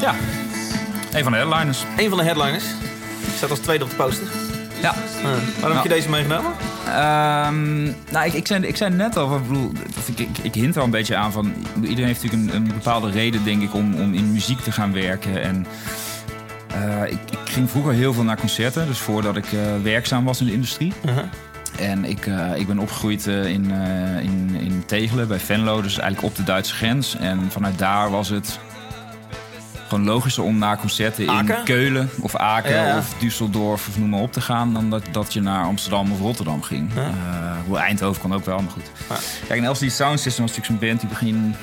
[0.02, 0.16] Ja,
[1.12, 1.84] een van de headliners.
[1.98, 2.64] een van de headliners.
[3.36, 4.28] Staat als tweede op de poster.
[4.82, 4.94] Ja.
[4.94, 6.52] Eh, waarom heb je deze meegenomen?
[6.86, 9.72] Ehm, nou, ik, ik, zei, ik zei net al, ik, bedoel,
[10.06, 11.54] ik, ik, ik hint al een beetje aan van...
[11.82, 14.94] Iedereen heeft natuurlijk een, een bepaalde reden, denk ik, om, om in muziek te gaan
[14.94, 15.42] werken.
[15.42, 15.66] En
[16.68, 20.40] eh, ik, ik ging vroeger heel veel naar concerten, dus voordat ik eh, werkzaam was
[20.40, 20.94] in de industrie.
[21.06, 21.24] Uh-huh.
[21.92, 25.98] En ik, eh, ik ben opgegroeid eh, in, eh, in, in Tegelen bij Venlo, dus
[25.98, 27.16] eigenlijk op de Duitse grens.
[27.16, 28.60] En vanuit daar was het
[29.88, 31.58] gewoon logischer om naar concerten Aken?
[31.58, 32.98] in Keulen of Aken Ja, ja.
[32.98, 34.74] of Düsseldorf of noem maar op te gaan...
[34.74, 36.92] dan dat, dat je naar Amsterdam of Rotterdam ging.
[36.96, 37.12] Ja.
[37.68, 38.92] Hoe Eindhoven kon ook wel, maar goed.
[39.10, 39.16] Ja.
[39.48, 41.56] Kijk, en LCD Sound System was natuurlijk zo'n band die begin...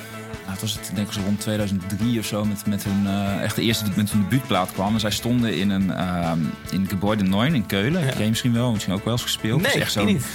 [0.49, 3.43] Nou, het was het denk ik zo rond 2003 of zo met, met hun eh,
[3.43, 4.93] echt de eerste met hun debuutplaat kwam.
[4.93, 8.05] En zij stonden in een ehm in Gebäude 9 in Keulen.
[8.05, 8.11] Ja.
[8.11, 9.61] Ken je misschien wel, misschien ook wel eens gespeeld.
[9.61, 10.25] Nee, echt zo'n niet.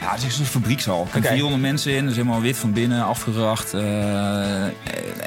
[0.00, 1.08] ja, het is echt zo'n fabriekshal.
[1.12, 1.28] Er Oké.
[1.28, 3.74] 400 mensen in, dus helemaal wit van binnen, afgeracht.
[3.74, 4.64] eh,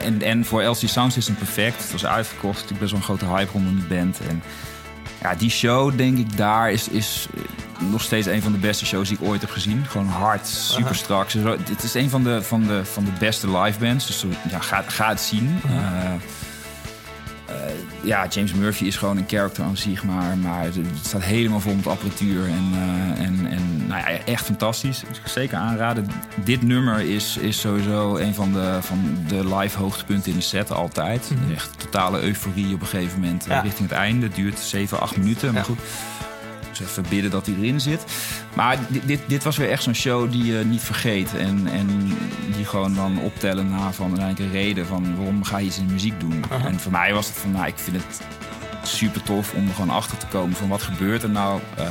[0.06, 1.82] en, en voor LC Sound System perfect.
[1.82, 4.20] Het was uitverkocht, natuurlijk best wel een grote hype rondom die band.
[4.30, 4.44] En
[5.22, 7.28] ja, die show, denk ik, daar is, is
[7.92, 9.86] nog steeds een van de beste shows die ik ooit heb gezien.
[9.86, 11.32] Gewoon hard, super strak.
[11.32, 14.08] Het is een van de, van de, van de beste live bands.
[14.08, 15.62] Dus ja, ga, ga het zien.
[17.48, 17.56] Eh,
[18.04, 21.76] ja, James Murphy is gewoon een character aan zich, maar, maar het staat helemaal vol
[21.76, 22.44] met apparatuur.
[22.46, 25.04] En, eh, en, en nou ja, echt fantastisch.
[25.08, 26.08] Dus ik zeker aanraden.
[26.44, 30.72] Dit nummer is, is sowieso een van de, van de live hoogtepunten in de set
[30.72, 31.32] altijd.
[31.42, 31.52] Mhm.
[31.54, 33.60] Echt totale euforie op een gegeven moment eh, Ja.
[33.62, 34.26] richting het einde.
[34.26, 35.64] Het duurt 7, 8 minuten, maar Ja.
[35.68, 35.80] goed.
[36.82, 38.04] Even bidden dat hij erin zit.
[38.56, 41.36] Maar dit, dit, dit was weer echt zo'n show die je niet vergeet.
[41.36, 41.88] En, en
[42.56, 46.20] die gewoon dan optellen na van een reden van waarom ga je iets in muziek
[46.20, 46.44] doen.
[46.66, 48.22] En voor mij was het van, nou, ik vind het
[48.84, 51.90] super tof om er gewoon achter te komen van wat gebeurt er nou eh,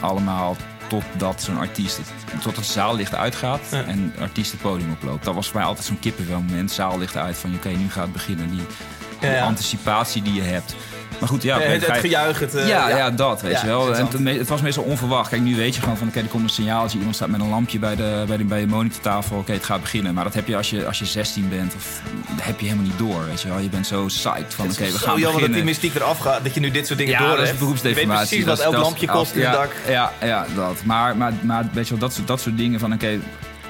[0.00, 0.56] allemaal
[0.88, 3.82] totdat zo'n artiest, het- tot het zaallicht uitgaat Ja.
[3.82, 5.24] en artiest het podium oploopt.
[5.24, 6.70] Dat was voor mij altijd zo'n kippenvel moment.
[6.70, 8.48] Zaallicht uit van, oké, nu gaat het beginnen.
[8.50, 8.60] Die,
[9.20, 9.44] die Ja, ja.
[9.44, 10.74] anticipatie die je hebt.
[11.20, 12.54] Maar goed, ja, Eh, het, het gejuich, het...
[12.54, 13.10] eh, ja, ja.
[13.10, 13.94] dat, weet Ja, je wel.
[13.94, 15.28] En het, het was meestal onverwacht.
[15.28, 16.96] Kijk, nu weet je gewoon van, oké, er komt een signaaltje.
[16.98, 19.36] Iemand staat met een lampje bij de, bij de, bij de monitortafel.
[19.36, 20.14] Oké, het gaat beginnen.
[20.14, 21.74] Maar dat heb je als je, als je 16 bent.
[21.74, 22.00] Of,
[22.36, 23.58] dat heb je helemaal niet door, weet je wel.
[23.58, 25.64] Je bent zo psyched van, Het oké, is we gaan jammer dat die beginnen.
[25.64, 26.44] mystiek eraf gaat.
[26.44, 27.58] Dat je nu dit soort dingen Ja, door dat is hebt.
[27.58, 28.10] beroepsdeformatie.
[28.12, 29.72] Je weet precies Dat wat is- elk dat is- lampje kost in ja, het dak.
[29.88, 30.76] Ja, ja, dat.
[30.84, 33.18] Maar, maar, maar weet je wel, dat, soort- dat soort dingen van, oké,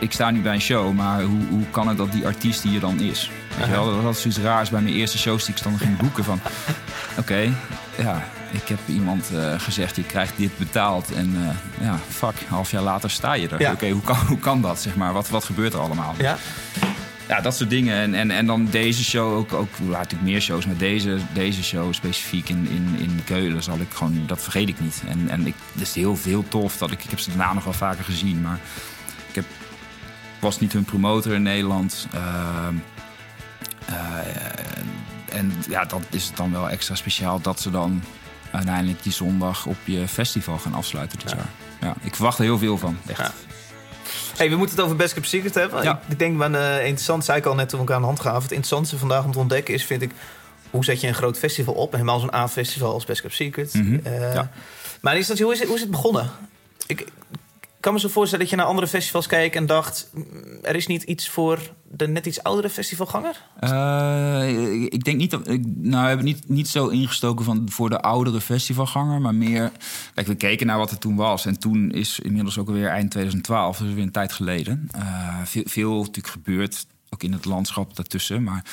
[0.00, 0.94] ik sta nu bij een show.
[0.94, 3.30] Maar hoe, hoe kan het dat die artiest hier dan is?
[3.56, 5.96] Weet je wel, dat was zoiets raars bij mijn eerste shows die ik dan ging
[5.96, 6.40] boeken van...
[7.20, 7.52] Oké,
[7.98, 11.12] ja, ik heb iemand eh, gezegd, je krijgt dit betaald.
[11.12, 13.60] En eh, ja, fuck, half jaar later sta je er.
[13.60, 13.72] Ja.
[13.72, 15.12] Oké, hoe, kan, hoe kan dat, zeg maar?
[15.12, 16.14] Wat, wat gebeurt er allemaal?
[16.18, 16.36] Ja?
[17.28, 17.96] Ja, dat soort dingen.
[17.96, 21.62] En, en, en dan deze show ook, ook ja, natuurlijk meer shows, maar deze, deze
[21.62, 25.02] show specifiek in, in, in Keulen zal ik gewoon, dat vergeet ik niet.
[25.08, 27.64] En, en ik, het is heel, heel tof dat ik, ik heb ze daarna nog
[27.64, 28.58] wel vaker gezien, maar
[29.28, 29.44] ik heb,
[30.40, 32.06] was niet hun promotor in Nederland.
[32.14, 32.74] Ehm,
[33.86, 38.02] eh, en ja, dat is het dan wel extra speciaal dat ze dan
[38.50, 41.36] uiteindelijk die zondag op je festival gaan afsluiten dit Ja.
[41.36, 41.48] jaar.
[41.80, 43.18] Ja, ik verwacht er heel veel van, echt.
[43.18, 43.30] Ja.
[44.36, 45.82] Hey, we moeten het over Best Kept Secret hebben.
[45.82, 46.00] Ja.
[46.08, 48.20] Ik, denk, maar, eh, interessant, zei ik al net toen we elkaar aan de hand
[48.20, 48.42] gaven.
[48.42, 50.10] Het interessantste vandaag om te ontdekken is, vind ik,
[50.70, 51.92] hoe zet je een groot festival op?
[51.92, 53.74] Helemaal zo'n A-festival als Best Kept Secret.
[53.74, 54.50] Mhm, Eh, ja.
[55.00, 56.30] Maar in instantie, hoe is, het, hoe is het begonnen?
[56.86, 57.06] Ik
[57.80, 60.10] kan me zo voorstellen dat je naar andere festivals kijkt en dacht...
[60.12, 60.24] "Mm,
[60.62, 61.58] er is niet iets voor
[61.92, 63.42] de net iets oudere festivalganger?
[63.60, 65.48] Eh, ik denk niet dat.
[65.48, 69.72] Ik, nou, we hebben niet, niet zo ingestoken van voor de oudere festivalganger, maar meer.
[70.14, 71.46] Kijk, we keken naar wat er toen was.
[71.46, 74.88] En toen is inmiddels ook alweer eind 2012, dus weer een tijd geleden.
[74.92, 78.42] eh, veel, veel natuurlijk gebeurd, ook in het landschap daartussen.
[78.42, 78.64] Maar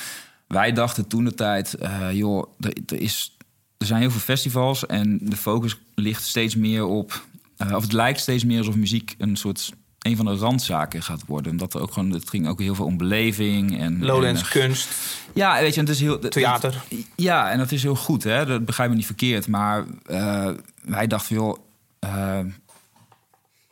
[0.46, 3.36] wij dachten toen de tijd, eh, joh, er, is,
[3.78, 7.26] er zijn heel veel festivals en de focus ligt steeds meer op.
[7.58, 9.72] eh, of het lijkt steeds meer alsof muziek een soort.
[9.98, 11.52] Een van de randzaken gaat worden.
[11.52, 14.88] Omdat er ook gewoon, het ging ook heel veel om beleving en Lowlands, en, kunst,
[15.34, 16.18] ja, weet je, het is heel.
[16.18, 16.82] theater.
[17.16, 18.46] Ja, en dat is heel goed, hè?
[18.46, 19.48] Dat begrijp me niet verkeerd.
[19.48, 20.50] Maar eh,
[20.82, 21.58] wij dachten, joh,
[21.98, 22.40] eh,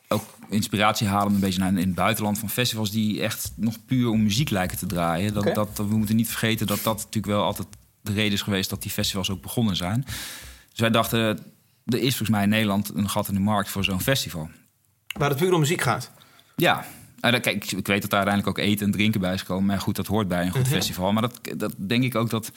[0.09, 4.09] ook inspiratie halen een beetje naar in het buitenland van festivals die echt nog puur
[4.09, 5.35] om muziek lijken te draaien.
[5.35, 7.68] Dat, dat, we moeten niet vergeten dat dat natuurlijk wel altijd
[8.01, 10.05] de reden is geweest dat die festivals ook begonnen zijn.
[10.70, 11.38] Dus wij dachten,
[11.87, 14.49] er is volgens mij in Nederland een gat in de markt voor zo'n festival.
[15.18, 16.11] Waar het puur om muziek gaat.
[16.57, 16.85] Ja,
[17.20, 19.66] dan, kijk, ik weet dat daar uiteindelijk ook eten en drinken bij is gekomen.
[19.66, 21.12] Maar goed, dat hoort bij een goed festival.
[21.12, 22.53] Maar dat, dat denk ik ook dat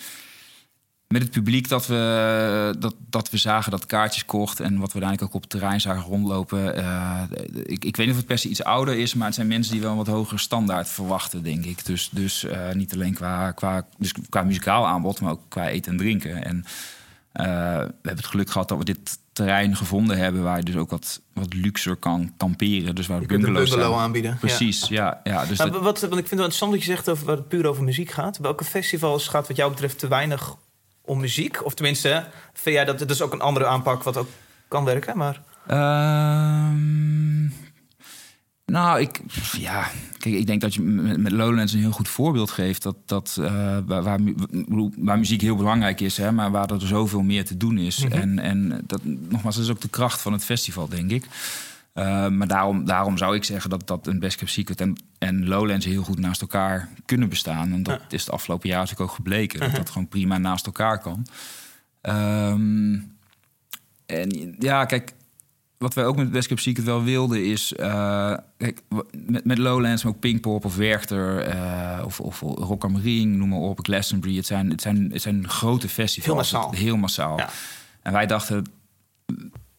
[1.07, 4.59] met het publiek dat we, dat, dat we zagen dat kaartjes kocht...
[4.59, 6.75] en wat we uiteindelijk ook op het terrein zagen rondlopen.
[6.75, 7.21] eh,
[7.63, 9.13] ik, ik weet niet of het per se iets ouder is...
[9.13, 11.85] maar het zijn mensen die wel een wat hogere standaard verwachten, denk ik.
[11.85, 15.91] Dus, dus eh, niet alleen qua, qua, dus qua muzikaal aanbod, maar ook qua eten
[15.91, 16.43] en drinken.
[16.43, 16.65] En
[17.43, 20.43] we hebben het geluk gehad dat we dit terrein gevonden hebben...
[20.43, 22.95] waar je dus ook wat, wat luxer kan kamperen.
[22.95, 24.05] Dus waar Je kunt een bungalows bungalow zijn.
[24.05, 24.37] aanbieden.
[24.37, 25.19] Precies, ja.
[25.23, 27.25] ja, dus Nou, dat- wat, want ik vind het wel interessant dat je zegt over
[27.25, 28.37] waar het puur over muziek gaat.
[28.37, 30.55] Welke festivals gaat wat jou betreft te weinig
[31.01, 31.65] om muziek?
[31.65, 34.27] Of tenminste, vind jij dat het is ook een andere aanpak wat ook
[34.67, 35.17] kan werken?
[35.17, 37.45] Maar Ehm,
[38.69, 39.19] nou, ik,
[39.51, 42.83] ja, kijk, ik denk dat je met, Lowlands een heel goed voorbeeld geeft.
[42.83, 44.03] Dat, dat, eh, waar,
[44.97, 48.05] waar, muziek heel belangrijk is, hè, maar waar er zoveel meer te doen is.
[48.09, 51.25] En, en dat, nogmaals, dat is ook de kracht van het festival, denk ik.
[51.93, 55.47] Eh, maar daarom, daarom zou ik zeggen dat, dat een Best Kept Secret en, en
[55.47, 57.73] Lowlands heel goed naast elkaar kunnen bestaan.
[57.73, 59.59] En dat is het afgelopen jaar natuurlijk ook gebleken.
[59.59, 61.25] Dat dat gewoon prima naast elkaar kan.
[62.01, 62.97] Ehm,
[64.05, 65.13] en ja, kijk,
[65.79, 67.73] wat wij ook met Best Kept Secret wel wilden is...
[67.73, 68.81] eh, kijk,
[69.25, 71.39] met, met Lowlands, maar ook Pinkpop of Werchter...
[71.39, 74.35] eh, of, of Rock am Ring, noem maar op, Glastonbury.
[74.35, 76.51] Het zijn, het zijn, het zijn grote festivals.
[76.51, 76.71] Heel massaal.
[76.71, 77.37] Heel massaal.
[77.37, 77.49] Ja.
[78.01, 78.65] En wij dachten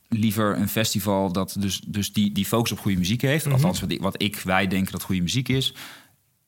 [0.08, 3.44] liever een festival dat dus, dus die, die focus op goede muziek heeft.
[3.44, 3.54] Mhm.
[3.54, 5.74] Althans, wat ik, wat ik, wij denken dat goede muziek is.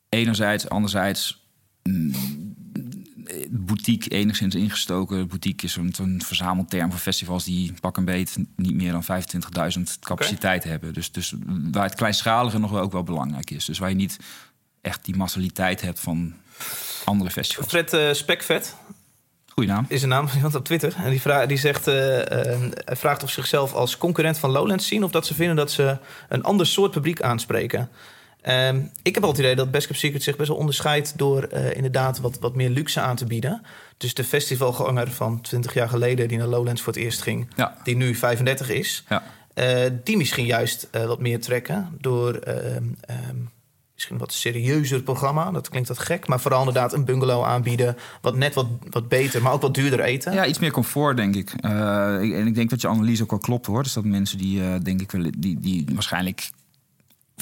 [0.08, 1.46] Enerzijds, anderzijds...
[1.82, 2.51] mm,
[3.50, 5.28] boutique enigszins ingestoken.
[5.28, 9.82] Boutique is een, zo'n verzamelterm voor festivals die pak een beet niet meer dan 25.000
[10.00, 10.92] capaciteit hebben.
[10.92, 11.34] Dus, dus
[11.70, 13.64] waar het kleinschalige nog wel ook wel belangrijk is.
[13.64, 14.18] Dus waar je niet
[14.80, 16.34] echt die massaliteit hebt van
[17.04, 17.68] andere festivals.
[17.68, 18.76] Fred eh, Spekvet
[19.52, 19.84] Goeie naam.
[19.88, 20.94] is een naam van iemand op Twitter.
[20.96, 24.50] En die, vra die zegt, eh, eh, hij vraagt of ze zichzelf als concurrent van
[24.50, 25.04] Lowlands zien...
[25.04, 27.90] of dat ze vinden dat ze een ander soort publiek aanspreken.
[28.42, 31.18] Ehm, ik heb al het idee dat Best Kept Secret zich best wel onderscheidt...
[31.18, 33.62] door eh, inderdaad wat, wat meer luxe aan te bieden.
[33.96, 36.28] Dus de festivalganger van 20 jaar geleden...
[36.28, 37.76] die naar Lowlands voor het eerst ging, Ja.
[37.84, 39.04] die nu 35 is...
[39.08, 39.22] Ja.
[39.54, 42.34] eh, die misschien juist eh, wat meer trekken door...
[42.34, 43.36] ehm, ehm,
[43.94, 46.26] Misschien wat serieuzer programma, dat klinkt wat gek.
[46.26, 47.96] Maar vooral inderdaad een bungalow aanbieden.
[48.20, 50.32] Wat net wat, wat beter, maar ook wat duurder eten.
[50.32, 51.50] Ja, iets meer comfort, denk ik.
[51.52, 51.62] Ik-
[52.32, 53.82] en ik denk dat je analyse ook wel klopt, hoor.
[53.82, 56.50] Dus dat mensen die, denk ik, wel, die, die waarschijnlijk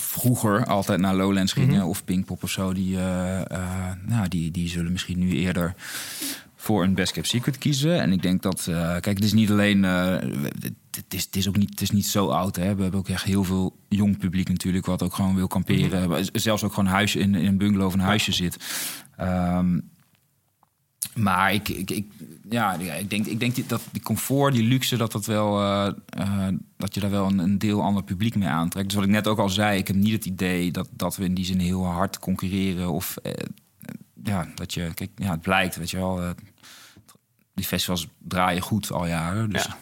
[0.00, 1.84] vroeger altijd naar Lowlands gingen...
[1.84, 5.74] of Pinkpop of zo, die, eh, eh, nou, die, die zullen misschien nu eerder
[6.56, 8.00] voor een Best Kept Secret kiezen.
[8.00, 11.56] En ik denk dat, eh, kijk, het is niet alleen, het, is, het is ook
[11.56, 12.56] niet, het is niet zo oud.
[12.56, 12.74] Hè.
[12.74, 16.26] We hebben ook echt heel veel jong publiek natuurlijk, wat ook gewoon wil kamperen.
[16.32, 18.56] Zelfs ook gewoon huisje in, in een bungalow of een huisje zit.
[19.16, 19.78] Ehm,
[21.14, 22.12] maar ik, ik, ik,
[22.48, 26.54] ja, ik, denk, ik denk dat die comfort, die luxe, dat, dat, wel, eh, eh,
[26.76, 28.86] dat je daar wel een, een deel ander publiek mee aantrekt.
[28.86, 31.24] Dus wat ik net ook al zei, ik heb niet het idee dat, dat we
[31.24, 32.90] in die zin heel hard concurreren.
[32.90, 33.32] Of eh,
[34.24, 36.34] ja, dat je, kijk, ja, het blijkt, weet je wel.
[37.54, 39.50] die festivals draaien goed al jaren.
[39.50, 39.76] Dus Ja.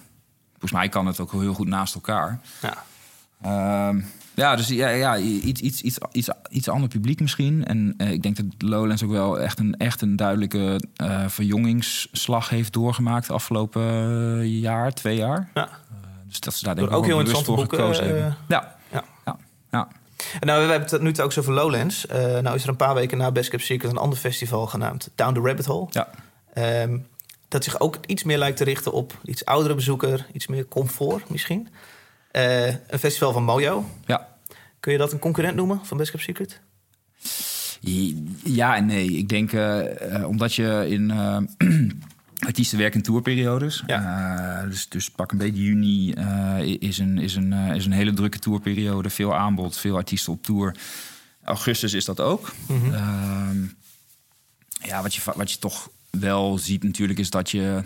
[0.50, 2.40] volgens mij kan het ook heel goed naast elkaar.
[2.62, 2.84] Ja.
[3.40, 4.00] Ehm,
[4.38, 7.64] ja, dus ja, ja iets, iets, iets, iets, iets ander publiek misschien.
[7.64, 12.48] En eh, ik denk dat Lowlands ook wel echt een, echt een duidelijke eh, verjongingsslag
[12.48, 15.50] heeft doorgemaakt de afgelopen eh, jaar, twee jaar.
[15.54, 15.68] Ja.
[16.26, 18.36] Dus dat ze daar denk ik Ook heel bewust interessante voor boeken, gekozen hebben.
[18.48, 19.04] Ja, ja.
[19.24, 19.36] ja,
[19.70, 19.88] ja.
[20.40, 22.06] En nou, we hebben het nu ook zo over Lowlands.
[22.42, 25.34] Nou is er een paar weken na Best Kept Secret een ander festival genaamd Down
[25.34, 25.86] the Rabbit Hole.
[25.90, 26.08] ja.
[26.52, 26.98] Ehm,
[27.48, 31.28] dat zich ook iets meer lijkt te richten op iets oudere bezoeker, iets meer comfort
[31.30, 31.68] misschien.
[32.30, 33.90] Eh, een festival van Mojo.
[34.06, 34.36] ja.
[34.80, 36.60] Kun je dat een concurrent noemen van Best Kept Secret?
[38.42, 39.10] Ja en nee.
[39.10, 41.10] Ik denk eh, eh, omdat je in
[42.46, 43.82] artiesten werken in tourperiodes.
[43.86, 44.62] Ja.
[44.62, 46.12] Uh, dus, dus pak een beetje juni
[46.78, 49.10] is, een, is, een, is een hele drukke tourperiode.
[49.10, 50.76] Veel aanbod, veel artiesten op tour.
[51.44, 52.52] Augustus is dat ook.
[52.66, 52.94] Mhm.
[52.94, 53.62] Ehm,
[54.82, 57.82] ja, wat je, wat je toch wel ziet natuurlijk is dat je...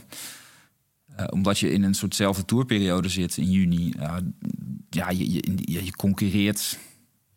[1.31, 3.94] omdat je in een soortzelfde tourperiode zit in juni...
[4.90, 6.79] ja, je, je, je, je concurreert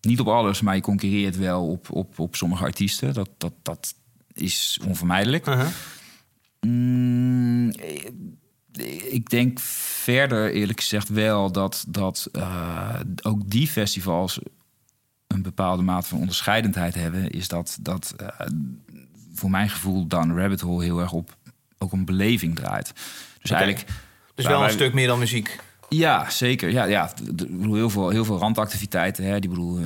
[0.02, 3.14] niet op alles, maar je concurreert wel op, op, op sommige artiesten.
[3.14, 3.96] Dat, dat, dat
[4.34, 5.48] is onvermijdelijk.
[5.48, 5.68] Uh-huh.
[6.60, 7.72] Mm,
[9.10, 14.40] ik denk verder eerlijk gezegd wel dat, dat uh, ook die festivals
[15.28, 17.30] een bepaalde mate van onderscheidendheid hebben.
[17.30, 18.16] Is dat, dat
[19.34, 21.38] voor mijn gevoel dan Rabbit Hole heel erg op
[21.78, 22.94] ook een beleving draait.
[23.46, 23.64] Dus okay.
[23.64, 24.00] eigenlijk.
[24.36, 25.60] Dus wel een stuk meer dan muziek.
[25.90, 26.72] Ja, zeker.
[26.72, 27.14] Ja, ja.
[27.62, 29.24] Heel, veel, heel veel randactiviteiten.
[29.24, 29.40] Hè.
[29.40, 29.80] Die bedoel,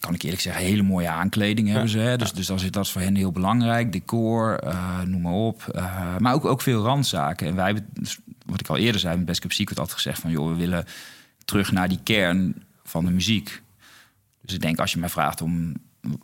[0.00, 1.98] kan ik eerlijk zeggen, hele mooie aankleding hebben ze.
[1.98, 2.16] Hè.
[2.16, 3.92] Dus, dus dat, is, dat is voor hen heel belangrijk.
[3.92, 5.72] Decor, uh, noem maar op.
[5.74, 7.46] Uh, maar ook, ook veel randzaken.
[7.46, 10.20] En wij hebben, dus, wat ik al eerder zei, met Best Cup Secret altijd gezegd
[10.20, 10.30] van...
[10.30, 10.84] joh, we willen
[11.44, 13.62] terug naar die kern van de muziek.
[14.42, 15.74] Dus ik denk, als je mij vraagt om...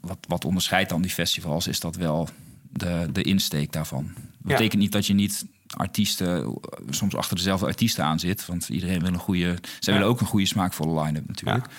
[0.01, 2.29] wat, wat onderscheidt dan die festivals, is dat wel
[2.70, 4.11] de, de insteek daarvan.
[4.14, 6.58] Dat betekent niet dat je niet artiesten
[6.90, 8.46] soms achter dezelfde artiesten aan zit.
[8.46, 9.58] Want iedereen wil een goede.
[9.78, 11.66] Zij willen ook een goede smaakvolle line-up natuurlijk.
[11.66, 11.72] Ja.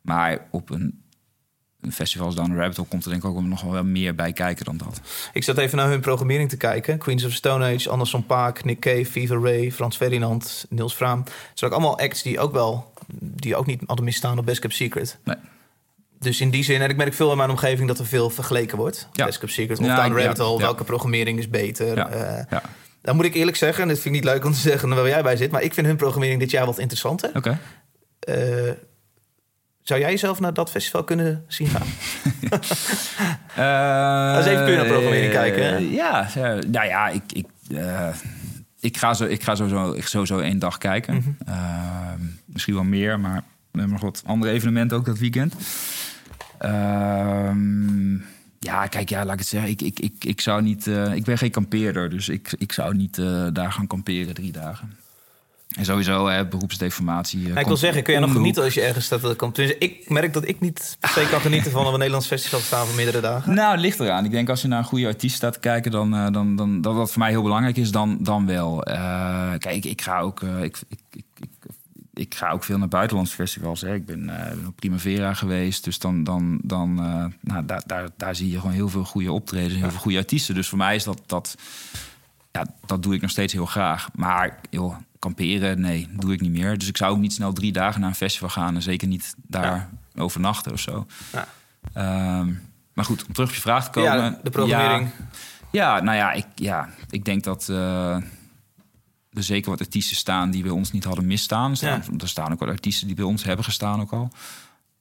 [0.00, 1.02] Maar op een,
[1.80, 4.14] een festival als Down the Rabbit Hole komt er denk ik ook nog wel meer
[4.14, 5.00] bij kijken dan dat.
[5.32, 6.98] Ik zat even naar hun programmering te kijken.
[6.98, 11.18] Queens of Stone Age, Anderson Paak, Nick Cave, Viva Ray, Frans Ferdinand, Niels Vraam.
[11.18, 14.60] Het zijn ook allemaal acts die ook wel die ook niet hadden misstaan op Best
[14.60, 15.18] Kept Secret.
[15.24, 15.36] Nee.
[16.18, 18.78] Dus in die zin, en ik merk veel in mijn omgeving dat er veel vergeleken
[18.78, 19.08] wordt.
[19.12, 19.24] Ja.
[19.24, 20.60] Best Kept Secret of Ja, Down Rabbit Hole.
[20.60, 21.98] Welke programmering is beter?
[21.98, 22.62] Eh, ja.
[23.04, 25.08] Dan moet ik eerlijk zeggen, en dat vind ik niet leuk om te zeggen waar
[25.08, 27.30] jij bij zit, maar ik vind hun programmering dit jaar wat interessanter.
[27.34, 27.58] Oké.
[28.18, 28.70] Eh,
[29.82, 31.86] zou jij jezelf naar dat festival kunnen zien gaan?
[34.36, 35.76] Als even puur naar programmering kijken, hè?
[35.76, 38.08] Eh, Ja, ja, nou ja, ik, ik, eh,
[38.80, 41.14] ik ga, zo, ik ga sowieso, ik sowieso één dag kijken.
[41.14, 41.30] Mhm.
[41.46, 42.12] Eh,
[42.46, 45.54] misschien wel meer, maar we hebben nog wat andere evenementen ook dat weekend.
[46.58, 48.14] Ehm,
[48.64, 49.70] ja, kijk, ja, laat ik het zeggen.
[49.70, 50.86] Ik, ik, ik, ik zou niet.
[50.86, 54.52] eh, ik ben geen kampeerder, dus ik, ik zou niet eh, daar gaan kamperen drie
[54.52, 54.96] dagen.
[55.76, 57.52] En sowieso hè, beroepsdeformatie.
[57.52, 59.54] eh, ik wil zeggen, kun jij nog genieten als je ergens staat dat komt?
[59.54, 62.86] Tenminste, ik merk dat ik niet per se kan genieten van een Nederlands festival staan
[62.86, 63.54] voor meerdere dagen.
[63.54, 64.24] Nou, het ligt eraan.
[64.24, 66.94] Ik denk als je naar een goede artiest staat te kijken, dan, dan, dan dat
[66.94, 68.78] wat voor mij heel belangrijk is, dan, dan wel.
[69.58, 70.40] Kijk, ik, ga ook.
[70.42, 71.24] ik, ik, ik,
[72.14, 73.80] ik, ga ook veel naar buitenlandse festivals.
[73.80, 73.94] Hè.
[73.94, 75.84] Ik ben eh, op Primavera geweest.
[75.84, 79.32] Dus dan, dan, dan eh, nou, daar, daar, daar zie je gewoon heel veel goede
[79.32, 80.54] optredens, heel veel goede artiesten.
[80.54, 81.56] Dus voor mij is dat, dat,
[82.50, 84.08] ja, dat doe ik nog steeds heel graag.
[84.14, 86.78] Maar joh, kamperen, nee, doe ik niet meer.
[86.78, 89.34] Dus ik zou ook niet snel drie dagen naar een festival gaan en zeker niet
[89.36, 91.06] daar overnachten of zo.
[91.32, 91.48] Ja.
[91.92, 92.52] Ehm,
[92.92, 94.22] maar goed, om terug op je vraag te komen.
[94.22, 95.10] Ja, de programmering.
[95.70, 98.16] Ja, ja, nou ja, ik, ja, ik denk dat eh,
[99.34, 101.70] er zeker wat artiesten staan die bij ons niet hadden misstaan.
[101.70, 104.30] Er staan, er staan ook wat artiesten die bij ons hebben gestaan ook al.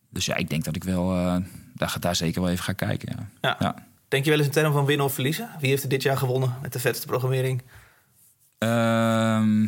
[0.09, 1.35] Dus ja, ik denk dat ik wel eh,
[1.73, 3.15] daar, daar zeker wel even ga kijken.
[3.17, 3.27] Ja.
[3.41, 3.55] Ja.
[3.59, 3.85] Ja.
[4.07, 5.49] Denk je wel eens in termen van winnen of verliezen?
[5.59, 7.61] Wie heeft er dit jaar gewonnen met de vetste programmering?
[8.57, 9.67] Ehm,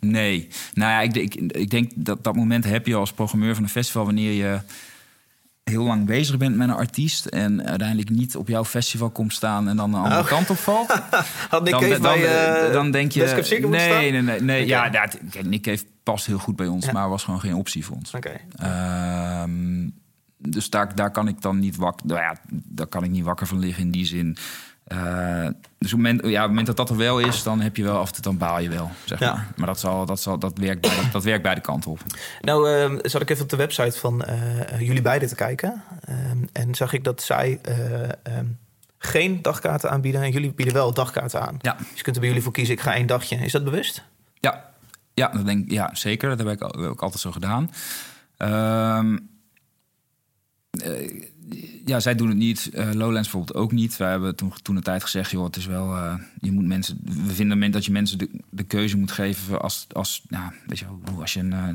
[0.00, 0.48] nee.
[0.72, 3.68] Nou ja, ik, ik, ik denk dat dat moment heb je als programmeur van een
[3.68, 4.60] festival wanneer je
[5.68, 9.68] heel lang bezig bent met een artiest en uiteindelijk niet op jouw festival komt staan
[9.68, 10.26] en dan de andere Oh.
[10.26, 10.88] kant op valt.
[11.48, 13.20] Had Nick dan, Cave dan, bij eh, dan denk je.
[13.68, 14.62] Nee, nee, nee, nee.
[14.62, 14.68] Oké.
[14.68, 16.92] Ja, kijk, Nick Cave past heel goed bij ons, Ja.
[16.92, 18.14] maar was gewoon geen optie voor ons.
[18.14, 18.32] Oké.
[18.56, 19.88] Ehm,
[20.38, 22.06] dus daar, daar kan ik dan niet wakker.
[22.06, 24.36] Nou ja, daar kan ik niet wakker van liggen in die zin.
[24.88, 27.60] Eh, dus op het, moment, ja, op het moment dat dat er wel is, dan
[27.60, 28.90] heb je wel af en toe, dan baal je wel.
[29.04, 29.32] Zeg Ja.
[29.34, 29.48] maar.
[29.56, 32.00] maar dat, zal, dat, zal, dat, werkt bij, dat, dat werkt beide kanten op.
[32.40, 35.82] Nou, ehm, zat ik even op de website van eh, jullie beiden te kijken.
[36.04, 38.46] Ehm, en zag ik dat zij eh, ehm,
[38.98, 40.22] geen dagkaarten aanbieden.
[40.22, 41.56] En jullie bieden wel dagkaarten aan.
[41.60, 41.74] Ja.
[41.78, 43.36] Dus je kunt er bij jullie voor kiezen, ik ga één dagje.
[43.36, 44.04] Is dat bewust?
[44.34, 44.70] Ja,
[45.14, 46.28] ja, dat denk, ja zeker.
[46.36, 47.70] Dat heb ik ook altijd zo gedaan.
[48.36, 49.16] Ehm,
[51.84, 52.70] ja, zij doen het niet.
[52.72, 53.96] Eh, Lowlands bijvoorbeeld ook niet.
[53.96, 56.98] Wij hebben toen, toen de tijd gezegd, joh, het is wel, eh, je moet mensen,
[57.04, 60.22] we vinden op het moment dat je mensen de, de keuze moet geven als, als,
[60.28, 61.68] nou, weet je, wel, als je een eh,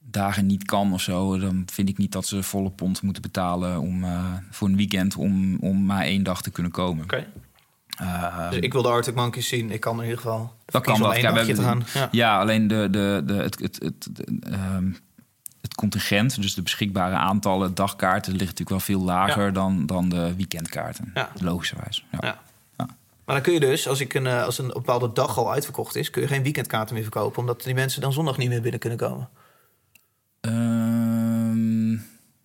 [0.00, 3.80] dagen niet kan of zo, dan vind ik niet dat ze volle pond moeten betalen
[3.80, 7.04] om eh, voor een weekend om, om maar één dag te kunnen komen.
[7.04, 7.26] Oké.
[7.96, 9.70] Eh, Dus ik wil de Arctic Monkeys zien.
[9.70, 11.14] Ik kan in ieder geval dat kan wel.
[11.14, 12.08] Ja, we hebben- Ja.
[12.12, 14.08] Ja, alleen de, de, de, het, het,
[14.40, 14.90] ehm,
[15.62, 19.50] het contingent, dus de beschikbare aantallen dagkaarten, ligt natuurlijk wel veel lager Ja.
[19.50, 21.10] dan, dan de weekendkaarten.
[21.14, 21.30] Ja.
[21.40, 22.04] Logischerwijs.
[22.10, 22.18] Ja.
[22.20, 22.40] Ja.
[23.24, 25.96] Maar dan kun je dus, als, ik een, eh, als een bepaalde dag al uitverkocht
[25.96, 26.10] is...
[26.10, 27.38] kun je geen weekendkaarten meer verkopen...
[27.38, 29.28] omdat die mensen dan zondag niet meer binnen kunnen komen.
[30.40, 31.92] Ehm,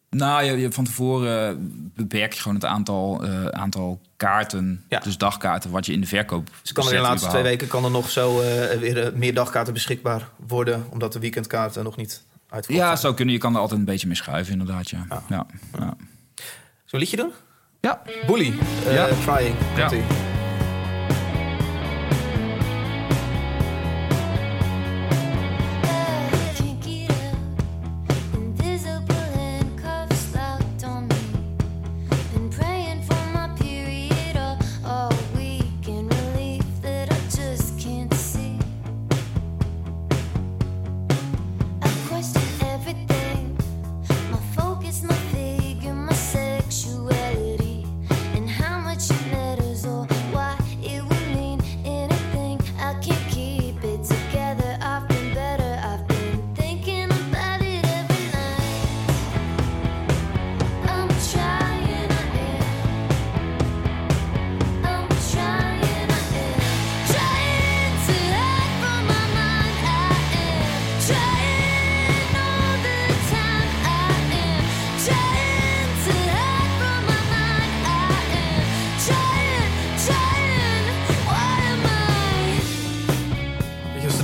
[0.10, 1.56] Nou, je, je van tevoren eh,
[1.96, 5.00] beperk je gewoon het aantal, eh, aantal kaarten, Ja.
[5.00, 7.68] dus dagkaarten, wat je in de verkoop Dus kan er in de laatste twee weken
[7.68, 8.40] kan er nog zo
[8.80, 12.24] weer meer dagkaarten beschikbaar worden, omdat de weekendkaarten nog niet
[12.68, 13.34] Ja, zou kunnen.
[13.34, 14.90] Je kan er altijd een beetje mee schuiven, inderdaad.
[14.90, 15.06] Ja.
[15.10, 15.24] Ja.
[15.30, 15.46] Ja.
[15.72, 15.80] Ja.
[15.80, 15.96] Zullen
[16.86, 17.32] we een liedje doen?
[17.82, 18.02] Ja.
[18.28, 18.54] Bully,
[18.88, 19.08] eh, Ja.
[19.26, 19.56] Trying.
[19.76, 19.90] Ja.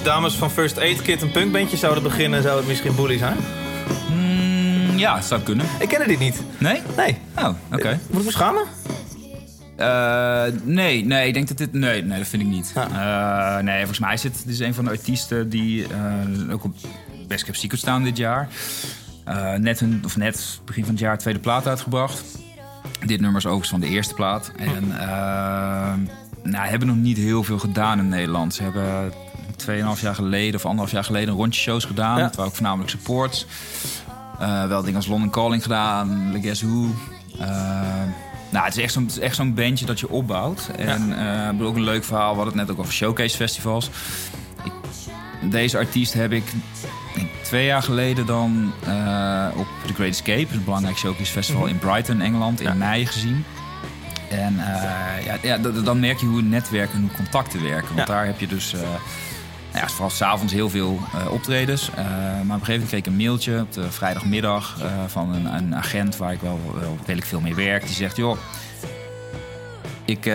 [0.03, 3.37] Dames van First Aid Kit een punkbandje zouden beginnen, zou het misschien Bully zijn?
[4.11, 5.65] Mm, ja, zou kunnen.
[5.79, 6.43] Ik ken dit niet.
[6.57, 6.81] Nee?
[6.97, 7.17] Nee.
[7.37, 7.99] Oh, oké.
[8.09, 8.63] Moet ik me schamen?
[9.75, 11.73] Eh, nee, nee, ik denk dat dit...
[11.73, 12.73] Nee, nee dat vind ik niet.
[12.75, 16.63] Eh, nee, volgens mij is het, dit is een van de artiesten die eh, ook
[16.63, 16.75] op
[17.27, 18.49] Best Kept Secret staan dit jaar.
[19.25, 22.23] Eh, net, een, of net begin van het jaar tweede plaat uitgebracht.
[23.05, 24.51] Dit nummer is overigens van de eerste plaat.
[24.57, 25.93] En eh,
[26.43, 28.53] nou, hebben nog niet heel veel gedaan in Nederland.
[28.53, 29.13] Ze hebben
[29.69, 32.17] 2,5 jaar geleden of anderhalf jaar geleden een rondje shows gedaan.
[32.17, 32.23] Ja.
[32.23, 33.45] Dat waren ook voornamelijk supports.
[34.39, 36.87] Eh, wel dingen als London Calling gedaan, The Guess Who.
[37.39, 37.47] Eh,
[38.49, 40.69] nou, het is echt zo'n, bandje dat je opbouwt.
[40.77, 42.29] En eh, ik bedoel, ook een leuk verhaal.
[42.29, 43.89] We hadden het net ook over showcase festivals.
[44.63, 44.71] Ik,
[45.51, 46.43] deze artiest heb ik
[47.15, 51.77] denk, twee jaar geleden dan eh, op The Great Escape, het belangrijkste showcase festival in
[51.77, 52.73] Brighton, Engeland, in Ja.
[52.73, 53.45] mei gezien.
[54.29, 57.95] En eh, ja, ja, dan merk je hoe netwerken en hoe contacten werken.
[57.95, 58.13] Want Ja.
[58.13, 58.75] daar heb je dus...
[59.73, 61.89] nou ja, vooral s'avonds heel veel eh, optredens.
[61.89, 65.33] Eh, maar op een gegeven moment kreeg ik een mailtje op de vrijdagmiddag eh, van
[65.33, 67.85] een, een agent waar ik wel, wel redelijk veel mee werk.
[67.85, 68.37] Die zegt, joh,
[70.05, 70.31] ik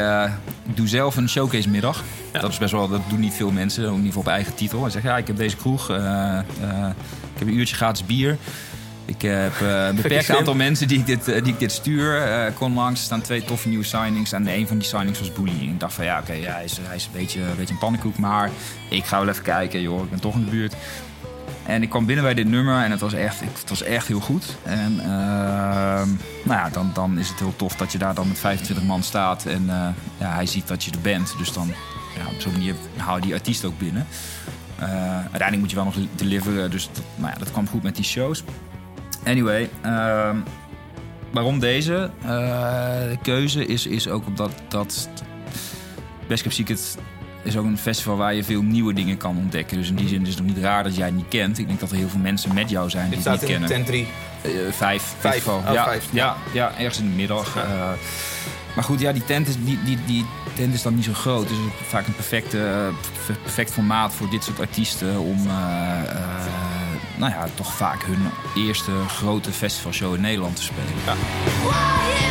[0.64, 2.02] doe zelf een showcase middag.
[2.32, 2.40] Ja.
[2.40, 4.82] Dat is best wel, dat doen niet veel mensen, ook geval op eigen titel.
[4.82, 8.36] Hij zegt, ja, ik heb deze kroeg, ik heb een uurtje gratis bier.
[9.08, 12.22] Ik heb eh, een beperkt aantal mensen die ik dit, eh, die ik dit stuur.
[12.22, 14.32] Eh kon langs, er staan twee toffe nieuwe signings.
[14.32, 15.30] En een van die signings was.
[15.46, 17.74] En ik dacht van ja, oké, ja, hij, is, hij is een beetje, een beetje
[17.74, 18.18] een pannenkoek.
[18.18, 18.50] Maar
[18.90, 20.74] ik ga wel even kijken, joh, ik ben toch in de buurt.
[21.66, 24.20] En ik kwam binnen bij dit nummer en het was echt, het was echt heel
[24.20, 24.56] goed.
[24.62, 25.00] En
[26.48, 29.02] nou ja, dan, dan is het heel tof dat je daar dan met 25 man
[29.02, 29.46] staat.
[29.46, 29.88] En eh,
[30.18, 31.34] ja, hij ziet dat je er bent.
[31.38, 31.68] Dus dan
[32.16, 34.06] ja, op zo'n manier haal je die artiest ook binnen.
[34.78, 36.70] Eh, uiteindelijk moet je wel nog deliveren.
[36.70, 38.44] Dus dat, nou ja, dat kwam goed met die shows.
[39.28, 40.36] Anyway, ehm,
[41.32, 45.08] waarom deze eh, keuze is, is ook omdat dat
[46.26, 46.96] Best Kept Secret
[47.42, 49.76] is ook een festival waar je veel nieuwe dingen kan ontdekken.
[49.76, 51.58] Dus in die zin is het nog niet raar dat jij het niet kent.
[51.58, 53.50] Ik denk dat er heel veel mensen met jou zijn die Dit het niet staat
[53.50, 53.84] in kennen.
[53.84, 54.06] tent 3.
[54.66, 55.14] Eh, vijf.
[55.18, 55.46] Vijf.
[55.48, 56.04] Oh, ja, vijf.
[56.10, 57.54] Ja, ja, ergens in de middag.
[57.54, 57.62] Ja.
[57.62, 57.90] eh.
[58.74, 60.24] maar goed, ja, die tent, is, die, die, die
[60.54, 61.48] tent is dan niet zo groot.
[61.48, 62.90] Dus het is vaak een perfecte,
[63.26, 65.18] per- perfect formaat voor dit soort artiesten...
[65.20, 65.46] om
[67.18, 68.30] nou ja, toch vaak hun
[68.64, 70.92] eerste grote festivalshow in Nederland te spelen.
[71.08, 72.28] I?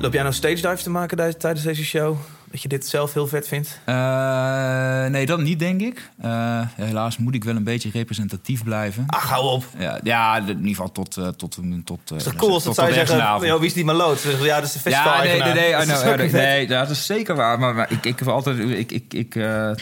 [0.00, 2.16] Loop jij nou stage dives te maken tij- tijdens deze show?
[2.50, 3.80] Dat je dit zelf heel vet vindt?
[3.84, 6.10] Eh, nee, dat niet, denk ik.
[6.20, 9.04] Eh, helaas moet ik wel een beetje representatief blijven.
[9.06, 9.64] Ach, hou op.
[9.78, 11.16] Ja, ja, in ieder geval tot...
[11.16, 13.84] eh, tot, tot, Is dat cool als dat zou je zeggen, yo, wie is die
[13.84, 14.22] Maloot?
[14.40, 17.34] Ja, dat is de festival Ja, nee, nee, nee, Dat know, nee, dat is zeker
[17.34, 17.58] waar.
[17.58, 19.34] Maar, maar ik, ik, heb altijd, ik, ik, ik,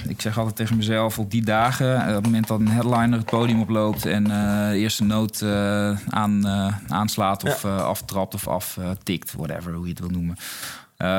[0.09, 3.31] ik zeg altijd tegen mezelf op die dagen, op het moment dat een headliner het
[3.31, 5.43] podium oploopt en de eerste noot
[6.09, 6.47] aan,
[6.89, 10.37] aanslaat of aftrapt of aftikt, whatever, hoe je het wil noemen.
[10.99, 11.19] Eh,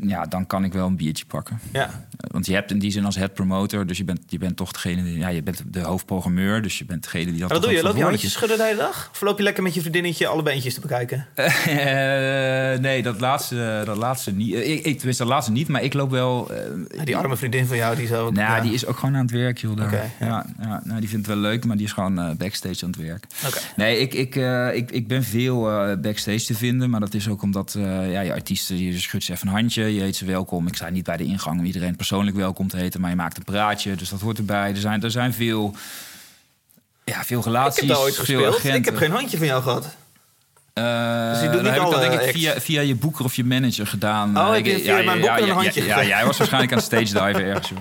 [0.00, 1.60] ja, dan kan ik wel een biertje pakken.
[1.72, 1.84] Ja.
[1.84, 1.90] Eh,
[2.30, 4.72] Want je hebt in die zin als head promoter, dus je bent, je bent toch
[4.72, 7.66] degene, die, ja, je bent de hoofdprogrammeur, dus je bent degene die dat Maar wat
[7.66, 7.82] doe je?
[7.82, 9.08] Loop je handjes schudden de hele dag?
[9.12, 11.26] Of loop je lekker met je vriendinnetje alle beentjes te bekijken?
[11.66, 14.54] Eh, nee, dat laatste, dat laatste niet.
[14.54, 16.52] Ik, ik, tenminste, dat laatste niet, maar ik loop wel.
[16.96, 18.30] Ja, die arme vriendin van jou, die zo...
[18.30, 18.60] nou, ja.
[18.60, 19.76] die is ook gewoon aan het werk, joh.
[19.76, 19.86] daar.
[19.86, 20.26] Oké, ja.
[20.26, 20.46] ja.
[20.60, 23.24] Ja, nou, die vindt het wel leuk, maar die is gewoon backstage aan het werk.
[23.76, 24.34] Nee, ik, ik,
[24.74, 25.60] ik, ik ben veel
[26.00, 29.46] backstage te vinden, maar dat is ook omdat ja, je artiesten, je schudt ze even
[29.48, 30.66] een handje, je heet ze welkom.
[30.66, 33.36] Ik sta niet bij de ingang om iedereen persoonlijk welkom te heten, maar je maakt
[33.36, 34.70] een praatje, dus dat hoort erbij.
[34.70, 35.74] Er zijn, er zijn veel,
[37.04, 38.54] ja, veel Ik relaties, heb ooit gespeeld.
[38.56, 38.74] agenten.
[38.78, 39.96] Ik heb geen handje van jou gehad.
[40.72, 40.82] Eh,
[41.30, 43.86] Dus dan niet heb ik dat denk ik via, via je boeker of je manager
[43.86, 44.36] gedaan.
[44.38, 46.72] Oh, Eh, heb ik- via mijn boeker een ja, handje Ja, ja, jij was waarschijnlijk
[46.72, 47.78] aan stage diven ergens, joh.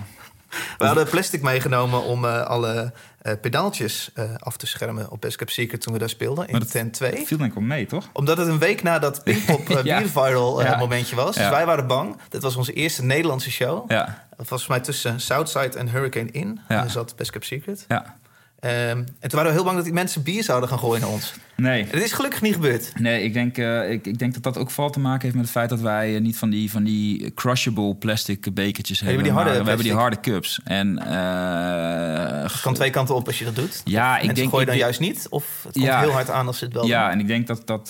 [0.77, 5.37] We hadden plastic meegenomen om eh, alle eh, pedaaltjes eh, af te schermen op Best
[5.37, 7.25] Kept Secret toen we daar speelden in tent 2.
[7.25, 8.05] Viel denk ik wel mee, toch?
[8.13, 10.01] Omdat het een week na dat Pinkpop uh, Ja.
[10.05, 10.77] viral Ja.
[10.77, 11.35] momentje was.
[11.35, 12.17] Dus wij waren bang.
[12.29, 13.91] Dit was onze eerste Nederlandse show.
[13.91, 16.59] Ja, Dat was volgens mij tussen Southside en Hurricane In.
[16.69, 16.75] Ja.
[16.81, 17.85] Daar zat Best Kept Secret.
[17.87, 18.15] ja.
[18.59, 21.09] Ehm, en toen waren we heel bang dat die mensen bier zouden gaan gooien naar
[21.09, 21.33] ons.
[21.57, 21.87] Nee.
[21.91, 22.91] Dat is gelukkig niet gebeurd.
[22.99, 25.43] Nee, ik denk, eh, ik, ik denk dat dat ook vooral te maken heeft met
[25.43, 29.23] het feit dat wij eh, niet van die, van die crushable plastic bekertjes hebben.
[29.23, 30.59] die harde we hebben die harde cups.
[30.63, 33.81] En eh, Het kan twee kanten op als je dat doet.
[33.83, 35.27] Ja, ik Mensen denk- gooien ik dan juist niet.
[35.29, 35.99] Of het komt Ja.
[35.99, 37.11] heel hard aan als ze het wel ja, doen.
[37.13, 37.89] en ik denk dat, dat,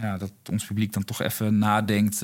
[0.00, 2.22] ja, dat ons publiek dan toch even nadenkt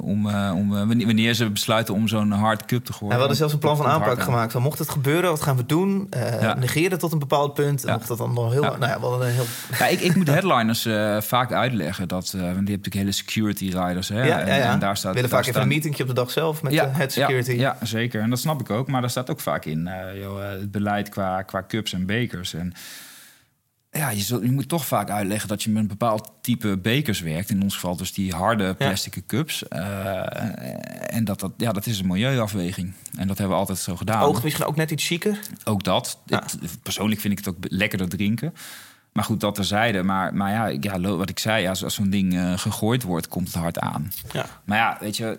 [0.00, 3.06] om, om wanneer ze besluiten om zo'n hard cup te gooien.
[3.08, 4.24] Ja, we hadden zelfs een plan van aanpak aan.
[4.24, 4.52] gemaakt.
[4.52, 6.06] Van, mocht het gebeuren, wat gaan we doen?
[6.40, 6.54] Ja.
[6.54, 7.86] Negeren tot een bepaald punt.
[7.86, 8.62] Mocht dat dan nog heel...
[8.62, 9.46] Nou ja, we hadden een heel...
[9.82, 12.08] Ja, ik, ik moet headliners eh, vaak uitleggen.
[12.08, 14.08] Dat, eh, want die hebben natuurlijk hele security riders.
[14.08, 14.18] Hè?
[14.18, 14.72] Ja, ja, En, ja.
[14.72, 16.78] en daar staat, willen daar vaak even een meetingje op de dag zelf met de
[16.78, 17.52] head security.
[17.52, 18.22] Ja, ja, zeker.
[18.22, 18.88] En dat snap ik ook.
[18.88, 22.06] Maar daar staat ook vaak in eh, joh, eh, het beleid qua, qua cups en
[22.06, 22.54] bekers.
[22.54, 22.72] En
[23.90, 27.20] ja, je, zult, je moet toch vaak uitleggen dat je met een bepaald type bekers
[27.20, 27.50] werkt.
[27.50, 29.68] In ons geval dus die harde plastic cups.
[29.68, 32.92] Eh, en dat, dat, ja, dat is een milieuafweging.
[33.16, 34.22] En dat hebben we altijd zo gedaan.
[34.22, 35.38] Oog misschien ook net iets chiquer.
[35.64, 36.18] Ook dat.
[36.26, 36.44] Ja.
[36.82, 38.54] Persoonlijk vind ik het ook lekkerder drinken.
[39.12, 40.02] Maar goed, dat terzijde.
[40.02, 43.46] Maar, maar ja, ja, wat ik zei, als, als zo'n ding eh, gegooid wordt, komt
[43.46, 44.12] het hard aan.
[44.32, 44.46] Ja.
[44.64, 45.38] Maar ja, weet je,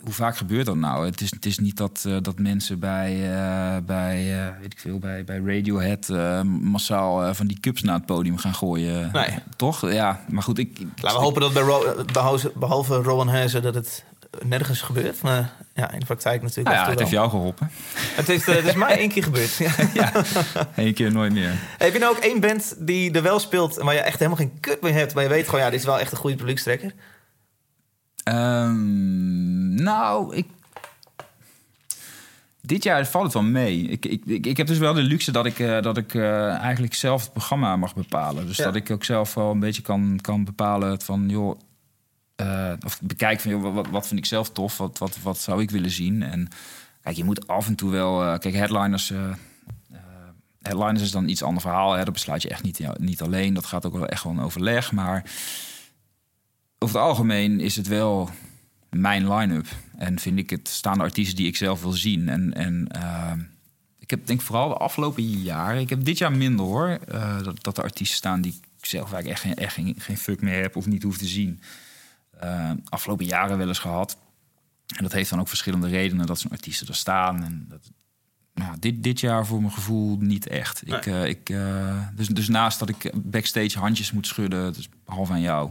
[0.00, 1.06] hoe vaak gebeurt dat nou?
[1.06, 4.24] Het is, het is niet dat, eh, dat mensen bij, eh, bij,
[4.60, 6.08] weet ik veel, bij, bij Radiohead
[6.60, 9.10] massaal van die cups naar het podium gaan gooien.
[9.12, 9.28] Nee.
[9.56, 9.90] Toch?
[9.92, 10.78] Ja, maar goed, ik...
[10.78, 14.04] ik- Laten we hopen dat bij Ro- behalve, behalve Rowan Hazen dat het
[14.42, 15.22] nergens gebeurt.
[15.22, 16.68] Maar ja, in de praktijk natuurlijk.
[16.68, 17.70] Nou ja, het heeft jou geholpen.
[17.96, 19.56] Het, heeft, eh, het is mij één keer gebeurd.
[19.94, 20.12] Ja.
[20.74, 21.52] Eén keer nooit meer.
[21.78, 23.82] Heb je nou ook één band die er wel speelt...
[23.82, 25.14] maar je echt helemaal geen kut meer hebt...
[25.14, 26.92] maar je weet gewoon, ja, dit is wel echt een goede publiekstrekker?
[28.24, 30.46] Ehm, nou, ik.
[32.60, 33.82] Dit jaar valt het wel mee.
[33.82, 36.54] Ik, ik, ik, ik heb dus wel de luxe dat ik, eh, dat ik eh,
[36.54, 38.46] eigenlijk zelf het programma mag bepalen.
[38.46, 38.64] Dus Ja.
[38.64, 41.58] dat ik ook zelf wel een beetje kan, kan bepalen van, joh,
[42.36, 44.78] eh, of bekijk van, wat, wat vind ik zelf tof?
[44.78, 46.22] Wat, wat, wat zou ik willen zien?
[46.22, 46.48] En
[47.02, 49.10] kijk, je moet af en toe wel, eh, kijk, headliners.
[49.10, 49.34] eh,
[50.62, 51.92] headliners is dan iets ander verhaal.
[51.92, 52.04] Hè?
[52.04, 53.54] Dat besluit je echt niet, niet alleen.
[53.54, 54.92] Dat gaat ook wel echt wel een overleg.
[54.92, 55.30] Maar
[56.78, 58.30] over het algemeen is het wel
[58.90, 59.66] mijn line-up.
[59.96, 62.28] En vind ik het staan de artiesten die ik zelf wil zien.
[62.28, 63.32] En, en eh,
[63.98, 65.80] ik heb denk vooral de afgelopen jaren...
[65.80, 66.98] Ik heb dit jaar minder hoor.
[67.42, 70.40] dat, dat er artiesten staan die ik zelf eigenlijk echt, geen, echt geen, geen fuck
[70.40, 71.60] meer heb of niet hoef te zien.
[72.44, 74.16] Eh, afgelopen jaren wel eens gehad.
[74.96, 77.44] En dat heeft dan ook verschillende redenen dat zo'n artiesten er staan.
[77.44, 77.90] En dat,
[78.54, 80.86] nou, dit, dit jaar voor mijn gevoel niet echt.
[80.86, 85.32] Ik, eh, ik, eh, dus, dus naast dat ik backstage handjes moet schudden, dus behalve
[85.32, 85.70] aan jou...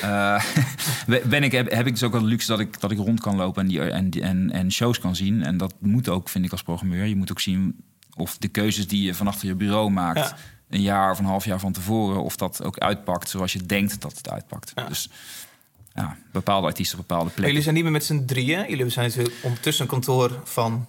[1.28, 3.20] ben ik, heb, heb ik dus ook wel de luxe dat ik, dat ik rond
[3.20, 5.42] kan lopen en, die, en, en, en shows kan zien.
[5.42, 7.04] En dat moet ook, vind ik, als programmeur.
[7.04, 7.84] Je moet ook zien
[8.16, 10.18] of de keuzes die je van achter je bureau maakt...
[10.18, 10.36] Ja.
[10.68, 12.22] een jaar of een half jaar van tevoren...
[12.22, 14.72] of dat ook uitpakt zoals je denkt dat het uitpakt.
[14.88, 15.10] Dus
[15.94, 17.46] ja, bepaalde artiesten, bepaalde Maar plekken.
[17.54, 18.68] jullie zijn niet meer met z'n drieën.
[18.68, 20.86] Jullie zijn natuurlijk ondertussen een kantoor van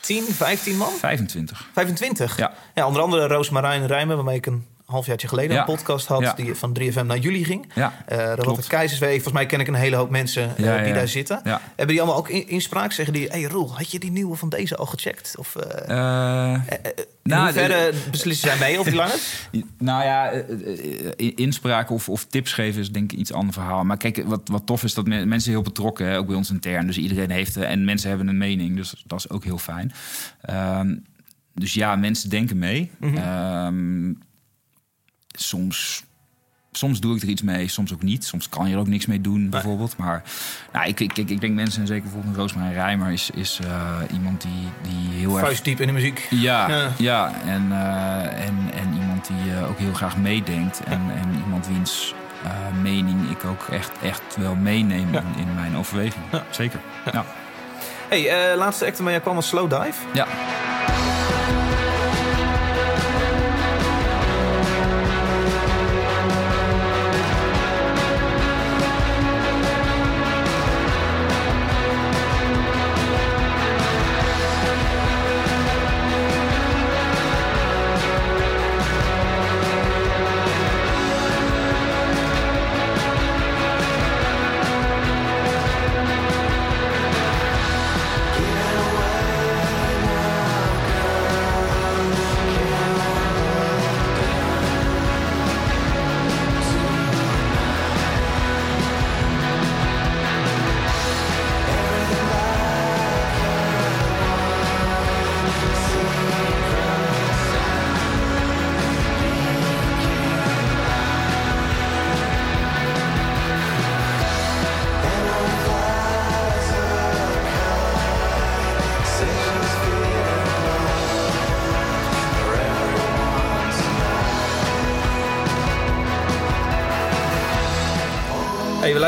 [0.00, 0.90] 10, 15 man?
[0.92, 1.68] 25.
[1.72, 2.36] 25?
[2.36, 2.52] Ja.
[2.74, 5.58] ja onder andere Roos Marijn Rijmen, waarmee ik een halfjaartje geleden Ja.
[5.60, 6.20] een podcast had...
[6.20, 6.32] Ja.
[6.36, 7.72] die van 3FM naar jullie ging.
[7.74, 8.66] Ja, Eh Robotte klopt.
[8.66, 9.12] Keizerswee.
[9.12, 11.40] Volgens mij ken ik een hele hoop mensen eh, Ja, die daar zitten.
[11.44, 12.92] Hebben die allemaal ook in- inspraak?
[12.92, 15.34] Zeggen die, hey Roel, had je die nieuwe van deze al gecheckt?
[15.38, 16.60] Of eh Eh,
[17.22, 19.18] nou, hoeverre beslissen zij mee over die langer?
[19.78, 23.52] Nou ja, eh, eh, eh, inspraak of, of tips geven is denk ik iets ander
[23.52, 23.84] verhaal.
[23.84, 26.50] Maar kijk, wat, wat tof is dat men- mensen heel betrokken, hè, ook bij ons
[26.50, 26.86] intern.
[26.86, 29.92] Dus iedereen heeft, eh, en mensen hebben een mening, dus dat is ook heel fijn.
[30.42, 30.94] Ehm,
[31.54, 32.90] dus ja, mensen denken mee.
[33.00, 34.12] Ehm,
[35.32, 36.04] soms,
[36.72, 38.24] soms doe ik er iets mee, soms ook niet.
[38.24, 39.96] Soms kan je er ook niks mee doen, bijvoorbeeld.
[39.96, 40.22] Maar
[40.72, 43.12] nou, ik, ik, ik, denk mensen, en zeker bijvoorbeeld Roosmarijn Rijmer...
[43.12, 46.26] is, is eh, iemand die, die heel erg Vuist diep in de muziek.
[46.30, 46.90] ja, Ja.
[46.98, 47.32] ja.
[47.46, 50.80] en, eh, en, en iemand die eh, ook heel graag meedenkt.
[50.84, 52.14] En, en iemand wiens
[52.82, 55.22] mening ik ook echt, echt wel meeneem Ja.
[55.36, 56.24] in, mijn overweging.
[56.32, 56.44] Ja.
[56.50, 56.80] Zeker.
[57.12, 57.24] Ja.
[58.08, 59.98] Hey, laatste act waar jij kwam was Slow Dive.
[60.14, 60.26] ja.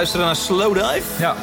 [0.05, 1.23] Luisteren naar Slow Dive.
[1.23, 1.35] Ja.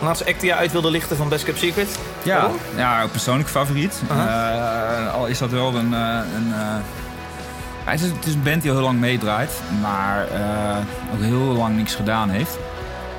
[0.00, 1.98] Laatste act die je uit wilde lichten van Best Kept Secret.
[2.22, 2.56] Ja, Waarom?
[2.76, 4.00] ja, persoonlijk favoriet.
[4.10, 5.94] Eh, al is dat wel een...
[5.94, 9.50] eh, een eh, het, is, het is een band die al heel lang meedraait,
[9.80, 10.76] maar eh,
[11.14, 12.52] ook heel lang niks gedaan heeft.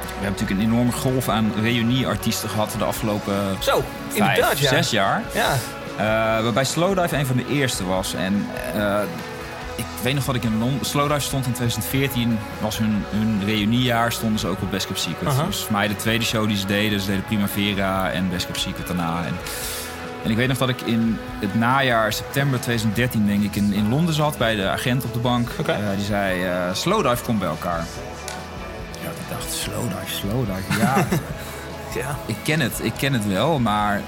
[0.01, 3.83] We hebben natuurlijk een enorme golf aan reunieartiesten gehad de afgelopen Zo,
[4.13, 4.67] inderdaad vijf, ja.
[4.69, 5.21] zes jaar.
[5.33, 5.51] Ja,
[5.97, 6.03] Eh,
[6.43, 8.13] waarbij Slowdive een van de eerste was.
[8.13, 8.99] En eh,
[10.03, 10.85] weet nog dat ik in Londen...
[10.85, 15.27] Slowdive stond in 2014, was hun, hun reuniejaar, stonden ze ook op Best Kept Secret.
[15.27, 15.45] Aha.
[15.45, 16.99] Dus voor mij de tweede show die ze deden.
[16.99, 19.25] Ze deden Primavera en Best Kept Secret daarna.
[19.25, 19.35] En,
[20.23, 23.89] en ik weet nog dat ik in het najaar, september 2013, denk ik, in, in
[23.89, 25.49] Londen zat bij de agent op de bank.
[25.49, 27.85] Eh, die zei, eh Slowdive komt bij elkaar.
[29.03, 30.95] Ja, ik dacht, Slowdive, Slowdive, ja...
[32.01, 32.17] ja.
[32.25, 34.01] Ik ken het, ik ken het wel, maar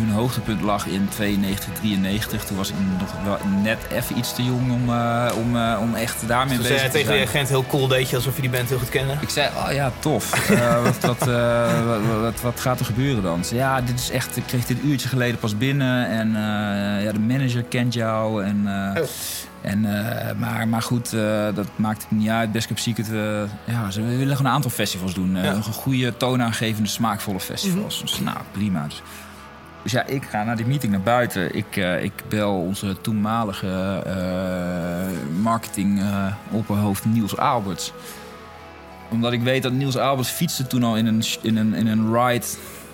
[0.00, 2.44] hun hoogtepunt lag in 92, 93.
[2.44, 5.94] Toen was ik nog wel net even iets te jong om, eh, om, eh, om
[5.94, 7.28] echt daarmee Dus bezig te tegen de zijn.
[7.28, 9.14] agent heel cool deed je alsof je die band heel goed kende.
[9.20, 10.50] Ik zei, oh ja, tof.
[10.50, 11.18] Eh, wat, wat,
[11.84, 13.44] wat, wat, wat gaat er gebeuren dan?
[13.44, 16.08] Ze ja, dit is echt, ik kreeg dit uurtje geleden pas binnen.
[16.08, 16.28] En
[17.02, 18.44] ja, de manager kent jou.
[18.44, 18.62] En,
[18.96, 19.70] Oh.
[19.70, 19.80] en,
[20.38, 21.10] maar, maar goed,
[21.54, 22.52] dat maakt het niet uit.
[22.52, 25.36] Best Secret, eh, ja, ze willen gewoon een aantal festivals doen.
[25.36, 25.52] Ja.
[25.52, 25.60] Mhm.
[25.70, 28.00] Goede, toonaangevende, smaakvolle festivals.
[28.00, 28.84] Dus nou, prima.
[28.84, 29.02] Dus,
[29.84, 31.54] dus ja, ik ga naar die meeting naar buiten.
[31.54, 37.92] Ik, eh, ik bel onze toenmalige eh marketing eh opperhoofd Niels Alberts
[39.10, 42.14] omdat ik weet dat Niels Alberts fietste toen al in een, in een, in een
[42.14, 42.46] ride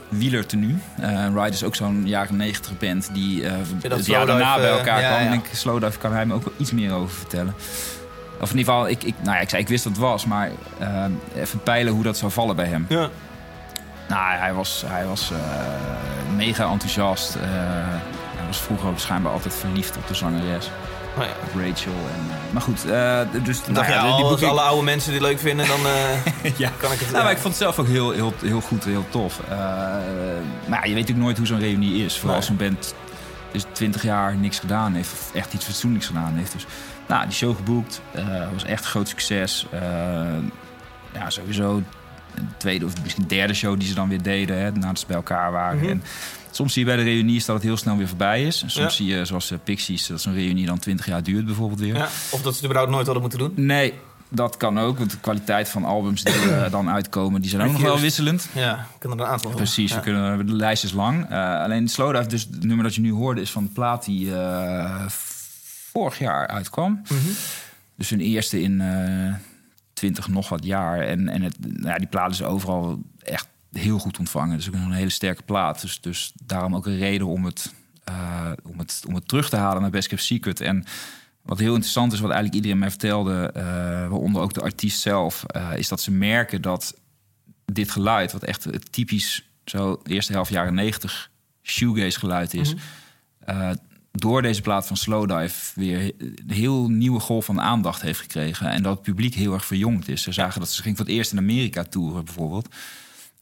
[0.09, 0.78] wielertenu.
[1.01, 3.45] Eh ride is ook zo'n jaren negentig band die
[3.88, 5.22] het jaar daarna bij elkaar ja, kwam.
[5.22, 5.26] ja.
[5.26, 7.55] En ik, Slowdive kan hij me ook wel iets meer over vertellen.
[8.41, 10.24] Of in ieder geval, ik, ik, nou ja, ik zei ik wist dat het was,
[10.24, 10.51] maar
[11.34, 12.86] even peilen hoe dat zou vallen bij hem.
[12.88, 13.09] Ja.
[14.11, 15.38] Nou, hij was, hij was eh,
[16.36, 17.34] mega enthousiast.
[17.34, 17.42] Eh,
[18.36, 20.70] hij was vroeger schijnbaar altijd verliefd op de zangeres,
[21.16, 21.34] Nou ja.
[21.42, 21.92] op Rachel.
[21.92, 22.82] En, eh, maar goed,
[23.44, 25.80] dus nou ja, als die boeking- alle oude mensen dit leuk vinden, dan
[26.56, 26.70] ja.
[26.76, 27.11] kan ik het...
[27.11, 29.40] Nou, maar ik vond het zelf ook heel, heel, heel goed, heel tof.
[29.48, 30.00] Maar
[30.70, 32.18] ja, je weet natuurlijk nooit hoe zo'n reunie is.
[32.18, 32.94] Vooral als een band
[33.52, 35.12] dus 20 jaar niks gedaan heeft.
[35.12, 36.52] Of echt iets fatsoenlijks gedaan heeft.
[36.52, 36.66] Dus
[37.06, 38.00] nou, die show geboekt.
[38.52, 39.66] was echt een groot succes.
[41.12, 41.82] Ja, sowieso
[42.56, 44.58] tweede of misschien derde show die ze dan weer deden.
[44.60, 45.78] Hè, nadat ze bij elkaar waren.
[45.80, 45.88] Mhm.
[45.90, 46.02] En
[46.50, 48.62] soms zie je bij de reunies dat het heel snel weer voorbij is.
[48.62, 49.04] En soms Ja.
[49.04, 51.94] zie je, zoals eh, Pixies, dat zo'n reunie dan 20 jaar duurt bijvoorbeeld weer.
[51.96, 52.04] ja.
[52.04, 53.52] Of dat ze het überhaupt nooit hadden moeten doen.
[53.66, 53.94] Nee,
[54.28, 54.98] dat kan ook.
[54.98, 58.48] Want de kwaliteit van albums die eh, dan uitkomen, die zijn ook nog wel wisselend.
[58.52, 59.50] Ja, ik kan er een aantal.
[59.50, 59.96] Precies, Ja.
[59.96, 61.26] we kunnen, de lijst is lang.
[61.30, 64.32] Eh, alleen Slowdive, dus het nummer dat je nu hoorde, is van de plaat die
[65.92, 67.02] vorig jaar uitkwam.
[67.08, 67.14] Mhm.
[67.96, 68.82] Dus hun eerste in
[70.01, 71.01] 20 nog wat jaar.
[71.01, 74.57] En, en het, nou ja, die plaat is overal echt heel goed ontvangen.
[74.57, 75.80] Dus ook een hele sterke plaat.
[75.80, 77.74] Dus, dus daarom ook een reden om het,
[78.05, 80.61] eh, om, het, om het terug te halen naar Best Kept Secret.
[80.61, 80.84] En
[81.42, 83.62] wat heel interessant is, wat eigenlijk iedereen mij vertelde, eh,
[84.09, 87.01] waaronder ook de artiest zelf, eh, is dat ze merken dat
[87.64, 91.30] dit geluid, wat echt het typisch zo eerste helft jaren 90
[91.62, 92.74] shoegaze geluid is,
[93.38, 93.70] eh,
[94.12, 98.70] door deze plaat van Slowdive weer een heel nieuwe golf van aandacht heeft gekregen.
[98.70, 100.22] En dat het publiek heel erg verjongd is.
[100.22, 102.68] Ze zagen dat ze ging voor het eerst in Amerika toeren bijvoorbeeld.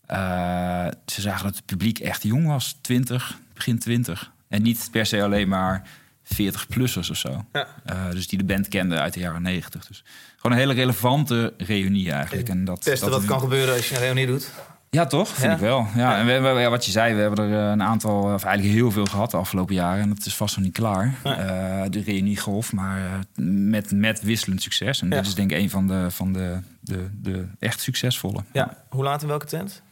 [0.07, 4.33] Eh, ze zagen dat het publiek echt jong was, 20, begin 20.
[4.49, 5.89] En niet per se alleen maar
[6.25, 7.45] 40-plussers of zo.
[7.53, 7.66] Ja.
[7.85, 9.87] Eh, dus die de band kenden uit de jaren 90.
[9.87, 10.05] Dus
[10.37, 12.49] gewoon een hele relevante reunie eigenlijk.
[12.49, 14.51] En dat, beste dat wat kan gebeuren als je een reunie doet.
[14.91, 15.28] Ja, toch?
[15.28, 15.53] Vind Ja.
[15.53, 15.86] ik wel.
[15.97, 18.45] Ja, en we, we- ja, wat je zei, we hebben er eh, een aantal, of
[18.45, 20.03] eigenlijk heel veel gehad de afgelopen jaren.
[20.03, 21.14] En dat is vast nog niet klaar.
[21.22, 23.12] Eh, de reunie golf, maar eh,
[23.45, 25.01] met, met wisselend succes.
[25.03, 28.41] En dit is denk ik een van de, van de, de, de echt succesvolle.
[28.53, 28.76] Ja.
[28.89, 29.82] Hoe laat in welke tent?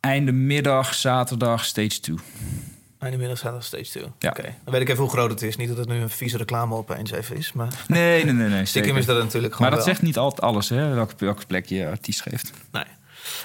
[0.00, 2.16] Einde middag, zaterdag, stage 2.
[2.98, 4.04] Einde middag zaterdag stage 2.
[4.18, 4.30] Ja.
[4.30, 4.42] Oké.
[4.42, 5.56] Dan weet ik even hoe groot het is.
[5.56, 7.52] Niet dat het nu een vieze reclame opeens even is.
[7.52, 8.48] Maar Nee, nee, nee.
[8.48, 9.88] nee stiekem is dat natuurlijk Maar gewoon dat wel.
[9.94, 10.94] zegt niet altijd alles, hè?
[10.94, 12.50] Welke, welke plek je artiest geeft.
[12.72, 12.84] Nee.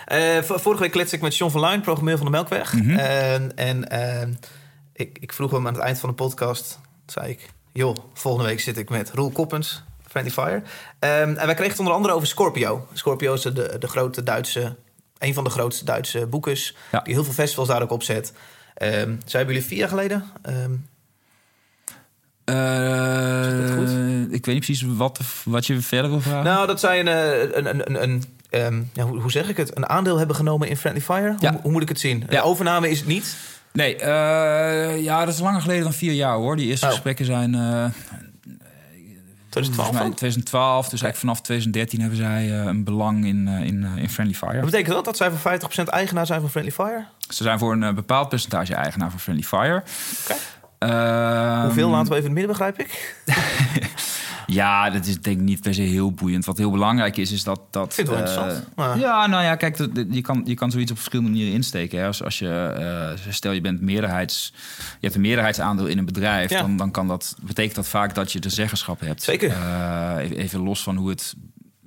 [0.05, 2.73] Eh, vorige week klets ik met John van Luijn, programmeur van de Melkweg.
[2.73, 2.97] Mhm.
[2.97, 4.27] En, en eh,
[4.93, 7.49] ik, ik vroeg hem aan het eind van de podcast, zei ik...
[7.73, 10.61] joh, volgende week zit ik met Roel Koppens, Friendly Fire.
[10.99, 12.87] Ehm, en wij kregen het onder andere over Scorpio.
[12.93, 14.75] Scorpio is de, de grote Duitse,
[15.17, 16.75] een van de grootste Duitse boekers...
[16.91, 16.99] Ja.
[16.99, 18.33] die heel veel festivals daar ook opzet.
[18.73, 20.23] Ehm zij hebben jullie vier jaar geleden...
[20.41, 20.71] ehm?
[22.47, 26.43] Eh, ik weet niet precies wat, wat je verder wil vragen.
[26.43, 29.77] nou, dat zij een, eh, een, een, een, ehm, ja, hoe, hoe zeg ik het?
[29.77, 31.35] Een aandeel hebben genomen in Friendly Fire?
[31.39, 31.51] Ja.
[31.51, 32.23] Hoe, hoe moet ik het zien?
[32.29, 32.37] Ja.
[32.37, 33.35] Een overname is het niet...
[33.73, 36.55] Nee, eh, ja, dat is langer geleden dan vier jaar hoor.
[36.55, 36.91] Die eerste Oh.
[36.91, 37.85] gesprekken zijn eh
[39.49, 40.13] 2012 volgens mij al?
[40.13, 40.89] 2012.
[40.89, 44.55] Dus eigenlijk vanaf 2013 hebben zij eh, een belang in, eh, in, in Friendly Fire.
[44.55, 45.05] Wat betekent dat?
[45.05, 45.39] Dat zij voor
[45.83, 47.05] 50% eigenaar zijn van Friendly Fire?
[47.29, 49.83] Ze zijn voor een bepaald percentage eigenaar van Friendly Fire.
[50.79, 53.15] Ehm, Hoeveel laten we even in het midden, begrijp ik?
[54.47, 56.45] Ja, dat is denk ik niet per se heel boeiend.
[56.45, 57.61] Wat heel belangrijk is, is dat...
[57.71, 58.75] dat Ik vind het wel eh, interessant.
[58.75, 61.99] Maar- Ja, nou ja, kijk, dat- je kan, je kan zoiets op verschillende manieren insteken.
[61.99, 62.05] Hè.
[62.05, 62.49] Als, als je,
[63.27, 64.53] eh, stel je bent meerderheids...
[64.77, 66.49] Je hebt een meerderheidsaandeel in een bedrijf...
[66.49, 66.61] Ja.
[66.61, 69.23] Dan, dan kan dat, betekent dat vaak dat je de zeggenschap hebt.
[69.23, 69.49] Zeker.
[69.51, 71.35] Eh, even, even los van hoe het...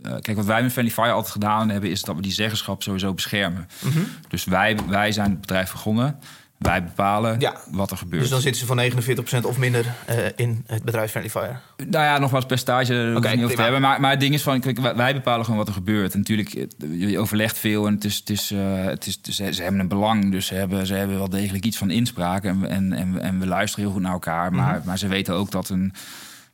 [0.03, 1.91] kijk, wat wij met Friendly Fire altijd gedaan hebben...
[1.91, 3.69] is dat we die zeggenschap sowieso beschermen.
[3.85, 3.99] Mhm.
[4.29, 6.19] Dus wij, wij zijn het bedrijf begonnen.
[6.61, 7.57] Wij bepalen Ja.
[7.71, 8.21] wat er gebeurt.
[8.23, 11.57] Dus dan zitten ze van 49% of minder eh, in het bedrijf Friendly Fire.
[11.77, 13.63] Nou ja, nogmaals, percentage ik niet over te prima.
[13.63, 13.81] hebben.
[13.81, 16.13] Maar, maar het ding is van, kijk, wij- bepalen gewoon wat er gebeurt.
[16.13, 16.67] En natuurlijk, eh,
[17.09, 19.89] je overlegt veel en het is, het is, eh, het is, ze, ze hebben een
[19.89, 20.31] belang.
[20.31, 22.45] Dus ze hebben, ze hebben wel degelijk iets van inspraak.
[22.45, 24.53] En, we- en, en, en we luisteren heel goed naar elkaar.
[24.53, 24.87] Maar, Mhm.
[24.87, 25.89] maar ze weten ook dat een,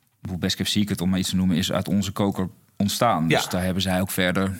[0.09, 3.27] bijvoorbeeld Best Kept Secret, om maar iets te noemen, is uit onze koker ontstaan.
[3.27, 3.49] Dus Ja.
[3.49, 4.57] daar hebben zij ook verder,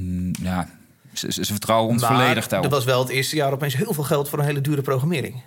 [0.00, 0.68] mm, ja,
[1.14, 2.70] ze, vertrouwen ons Maar volledig daarop.
[2.70, 5.42] er was wel het eerste jaar opeens heel veel geld voor een hele dure programmering.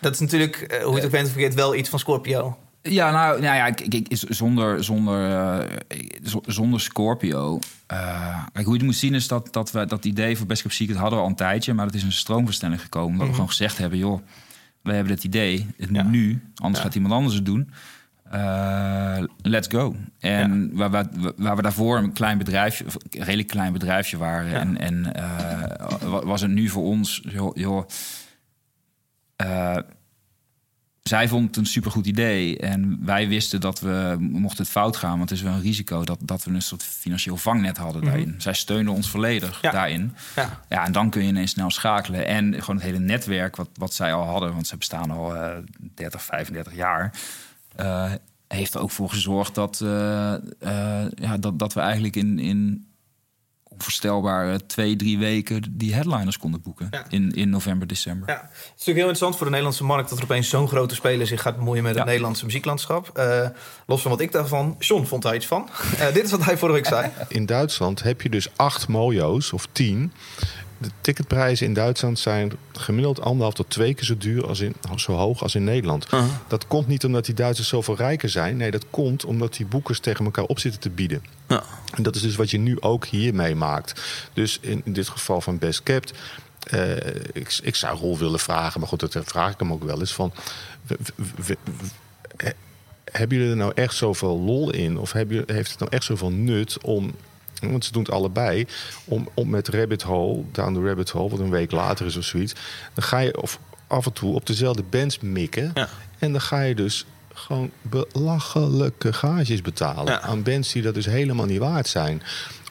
[0.00, 2.58] Dat is natuurlijk, eh, hoe je het ook bent of vergeet, wel iets van Scorpio.
[2.82, 5.78] Ja, nou, nou ja, kijk, z- zonder, zonder, eh,
[6.46, 7.58] zonder Scorpio.
[7.86, 10.62] eh, kijk, hoe je het moet zien is dat, dat we dat idee voor Best
[10.62, 13.18] Kept Secret hadden we al een tijdje, maar het is een stroomversnelling gekomen.
[13.18, 14.20] Dat we gewoon gezegd hebben, joh,
[14.82, 16.84] we hebben het idee, het moet nu, anders Ja.
[16.84, 17.70] gaat iemand anders het doen.
[18.30, 19.96] Eh, let's go.
[20.18, 21.06] En waar, waar,
[21.36, 24.58] waar we daarvoor een klein bedrijfje, een redelijk klein bedrijfje waren, Ja.
[24.58, 27.86] en, en eh, wa- was het nu voor ons, joh, joh
[29.36, 29.76] eh,
[31.02, 32.58] zij vond het een supergoed idee.
[32.58, 36.04] En wij wisten dat we, mocht het fout gaan, want het is wel een risico,
[36.04, 38.34] dat, dat we een soort financieel vangnet hadden daarin.
[38.38, 39.70] Zij steunden ons volledig Ja.
[39.70, 40.14] daarin.
[40.36, 40.60] Ja.
[40.68, 42.26] Ja, en dan kun je ineens snel schakelen.
[42.26, 45.56] En gewoon het hele netwerk wat, wat zij al hadden, want ze bestaan al eh
[45.94, 47.12] 30, 35 jaar.
[47.80, 48.12] Eh,
[48.48, 50.40] heeft er ook voor gezorgd dat, eh, eh,
[51.14, 52.90] ja, dat, dat we eigenlijk in, in
[53.80, 56.88] onvoorstelbare twee, drie weken die headliners konden boeken.
[56.90, 57.04] Ja.
[57.08, 58.28] In, in november, december.
[58.28, 60.94] Ja, het is natuurlijk heel interessant voor de Nederlandse markt dat er opeens zo'n grote
[60.94, 62.08] speler zich gaat bemoeien met het Ja.
[62.08, 63.10] Nederlandse muzieklandschap.
[63.14, 63.48] Eh,
[63.86, 65.68] los van wat ik daarvan, John vond daar iets van.
[65.98, 67.10] Eh, dit is wat hij vorige week zei.
[67.28, 70.12] In Duitsland heb je dus acht mojo's of tien.
[70.82, 75.12] De ticketprijzen in Duitsland zijn gemiddeld anderhalf tot twee keer zo duur als in zo
[75.12, 76.06] hoog als in Nederland.
[76.48, 78.56] Dat komt niet omdat die Duitsers zoveel rijker zijn.
[78.56, 81.22] Nee, dat komt omdat die boekers tegen elkaar op zitten te bieden.
[81.48, 81.62] Ja.
[81.94, 84.00] En dat is dus wat je nu ook hier meemaakt.
[84.32, 86.12] Dus in, in dit geval van Best Kept.
[86.70, 86.96] eh,
[87.32, 90.12] ik, ik zou Roel willen vragen, maar goed, dat vraag ik hem ook wel eens
[90.12, 90.32] van.
[90.86, 91.86] we- we- we- we-
[92.36, 92.52] he-
[93.04, 94.98] hebben jullie er nou echt zoveel lol in?
[94.98, 97.14] Of hebben heeft het nou echt zoveel nut om.
[97.60, 98.66] Want ze doen het allebei.
[99.04, 102.24] Om, om met Rabbit Hole, Down the Rabbit Hole, wat een week later is of
[102.24, 102.52] zoiets.
[102.94, 105.70] Dan ga je of af en toe op dezelfde bands mikken.
[105.74, 105.88] Ja.
[106.18, 107.04] En dan ga je dus
[107.34, 110.12] gewoon belachelijke gages betalen.
[110.12, 110.20] Ja.
[110.20, 112.22] Aan bands die dat dus helemaal niet waard zijn.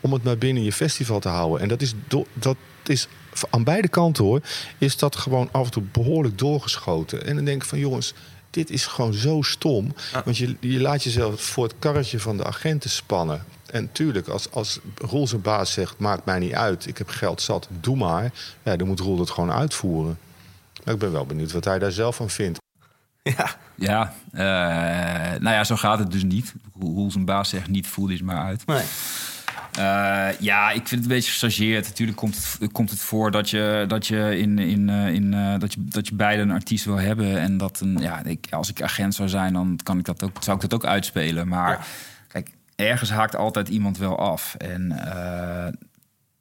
[0.02, 1.62] Om het maar binnen je festival te houden.
[1.62, 3.08] En dat is, do- dat is
[3.50, 4.42] aan beide kanten hoor.
[4.78, 7.26] Is dat gewoon af en toe behoorlijk doorgeschoten.
[7.26, 8.14] En dan denk ik van jongens.
[8.50, 9.94] Dit is gewoon zo stom.
[10.26, 13.44] Want je, je laat jezelf voor het karretje van de agenten spannen.
[13.72, 17.42] En tuurlijk, als, als Roel zijn baas zegt: Maakt mij niet uit, ik heb geld
[17.42, 18.32] zat, doe maar.
[18.64, 20.20] Ja, dan moet Roel dat gewoon uitvoeren.
[20.84, 22.60] Maar ik ben wel benieuwd wat hij daar zelf van vindt.
[23.24, 26.54] Ja, Ja, eh, nou ja, zo gaat het dus niet.
[26.72, 28.66] Hoe hoe zijn baas zegt, niet voel iets maar uit.
[28.66, 28.84] nee.
[29.80, 31.88] Eh, ja, ik vind het een beetje gechargeerd.
[31.88, 35.60] Natuurlijk komt het, komt het voor dat je, dat je, in, in, eh, in, eh,
[35.60, 37.40] dat je, dat je beide een artiest wil hebben.
[37.40, 40.38] En dat een, ja, ik, als ik agent zou zijn, dan kan ik dat ook,
[40.40, 41.48] zou ik dat ook uitspelen.
[41.48, 41.80] Maar Ja.
[42.80, 44.56] Ergens haakt altijd iemand wel af.
[44.56, 45.74] En eh,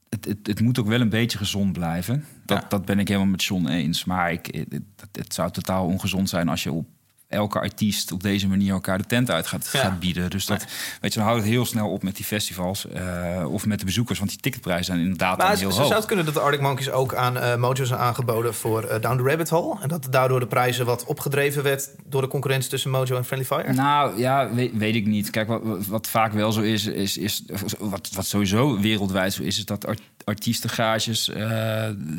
[0.08, 2.24] het, het, het moet ook wel een beetje gezond blijven.
[2.44, 2.68] Dat, Ja.
[2.68, 4.04] dat ben ik helemaal met John eens.
[4.04, 4.66] Maar ik,
[5.12, 6.86] het zou totaal ongezond zijn als je op
[7.28, 9.80] elke artiest op deze manier elkaar de tent uit gaat, Ja.
[9.80, 10.30] gaat bieden.
[10.30, 10.64] Dus dat,
[11.00, 13.84] weet je, dan houdt het heel snel op met die festivals eh, of met de
[13.84, 14.18] bezoekers.
[14.18, 15.76] Want die ticketprijzen zijn inderdaad Maar dan heel hoog.
[15.86, 19.00] zou het kunnen dat de Arctic Monkeys ook aan eh Mojo zijn aangeboden voor eh,
[19.00, 19.80] Down the Rabbit Hole.
[19.80, 23.46] En dat daardoor de prijzen wat opgedreven werd door de concurrentie tussen Mojo en Friendly
[23.56, 23.72] Fire.
[23.72, 25.30] Nou ja, weet, weet ik niet.
[25.30, 27.42] Kijk, wat, wat- vaak wel zo is, is, is
[27.78, 31.30] wat, wat sowieso wereldwijd zo is, is dat art, artiestengages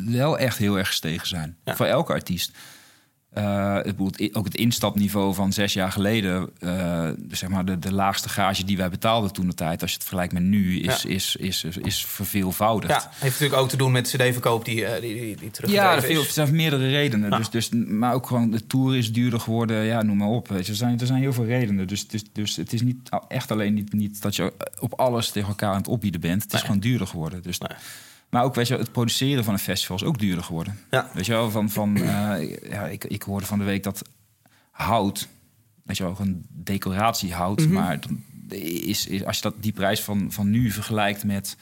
[0.06, 1.56] wel echt heel erg gestegen zijn.
[1.64, 1.76] Ja.
[1.76, 2.52] Voor elke artiest.
[3.34, 8.28] Het, bedoelt, ook het instapniveau van zes jaar geleden, eh, zeg maar de, de laagste
[8.28, 11.08] gage die wij betaalden toen de tijd, als je het vergelijkt met nu, is, Ja.
[11.08, 12.92] is, is, is, is verveelvoudigd.
[13.02, 15.94] Ja, heeft natuurlijk ook te doen met cd-verkoop die, eh, die, die, die teruggedreven Ja,
[15.96, 17.30] er veel- er zijn meerdere redenen.
[17.30, 17.36] Ja.
[17.36, 19.84] Dus, dus, maar ook gewoon de tour is duurder geworden.
[19.84, 20.48] Ja, noem maar op.
[20.48, 20.72] Weet je.
[20.72, 21.86] Er, zijn, er zijn heel veel redenen.
[21.88, 25.48] Dus, dus, dus het is niet echt alleen niet, niet dat je op alles tegen
[25.48, 26.42] elkaar aan het opbieden bent.
[26.42, 26.62] Het is Nee.
[26.66, 27.42] gewoon duurder geworden.
[27.42, 27.78] Dus, Nee.
[28.30, 30.78] Maar ook weet je, het produceren van een festival is ook duurder geworden.
[30.90, 31.10] Ja.
[31.12, 34.02] Weet je wel, van, van, eh, ja, ik, ik hoorde van de week dat
[34.70, 35.28] hout,
[35.84, 37.72] weet je wel, een decoratiehout, Mhm.
[37.72, 38.22] maar dan
[38.58, 41.56] is, is, als je dat, die prijs van, van nu vergelijkt met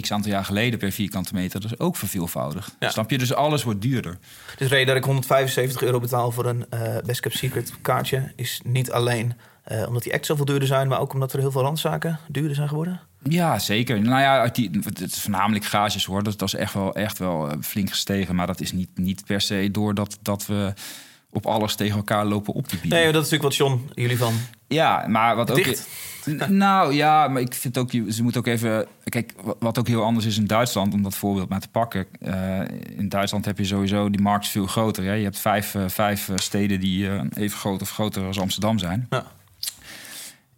[0.00, 2.76] x aantal jaar geleden per vierkante meter, dat is ook verveelvoudigd.
[2.80, 2.90] Ja.
[2.90, 3.18] Snap je?
[3.18, 4.18] Dus alles wordt duurder.
[4.56, 8.32] Dus de reden dat ik 175 euro betaal voor een eh Best Kept Secret kaartje...
[8.36, 9.32] is niet alleen
[9.64, 10.88] eh, omdat die acts zoveel duurder zijn...
[10.88, 13.00] maar ook omdat er heel veel randzaken duurder zijn geworden.
[13.28, 14.00] Ja, zeker.
[14.00, 16.22] Nou ja, uit die, het is voornamelijk gages hoor.
[16.22, 18.34] Dat, dat is echt wel, echt wel eh, flink gestegen.
[18.34, 20.72] Maar dat is niet, niet per se doordat dat we
[21.30, 22.98] op alles tegen elkaar lopen op te bieden.
[22.98, 24.34] Nee, dat is natuurlijk wat John jullie van...
[24.68, 25.56] Ja, maar wat ook.
[25.56, 25.88] Dicht.
[26.48, 28.86] Nou ja, maar ik vind ook, ze moet ook even.
[29.04, 32.06] Kijk, wa- wat ook heel anders is in Duitsland, om dat voorbeeld maar te pakken.
[32.20, 32.60] Eh,
[32.96, 35.04] in Duitsland heb je sowieso, die markt is veel groter.
[35.04, 35.12] Hè?
[35.12, 39.06] Je hebt vijf, eh, vijf steden die even groot of groter als Amsterdam zijn.
[39.10, 39.26] Ja.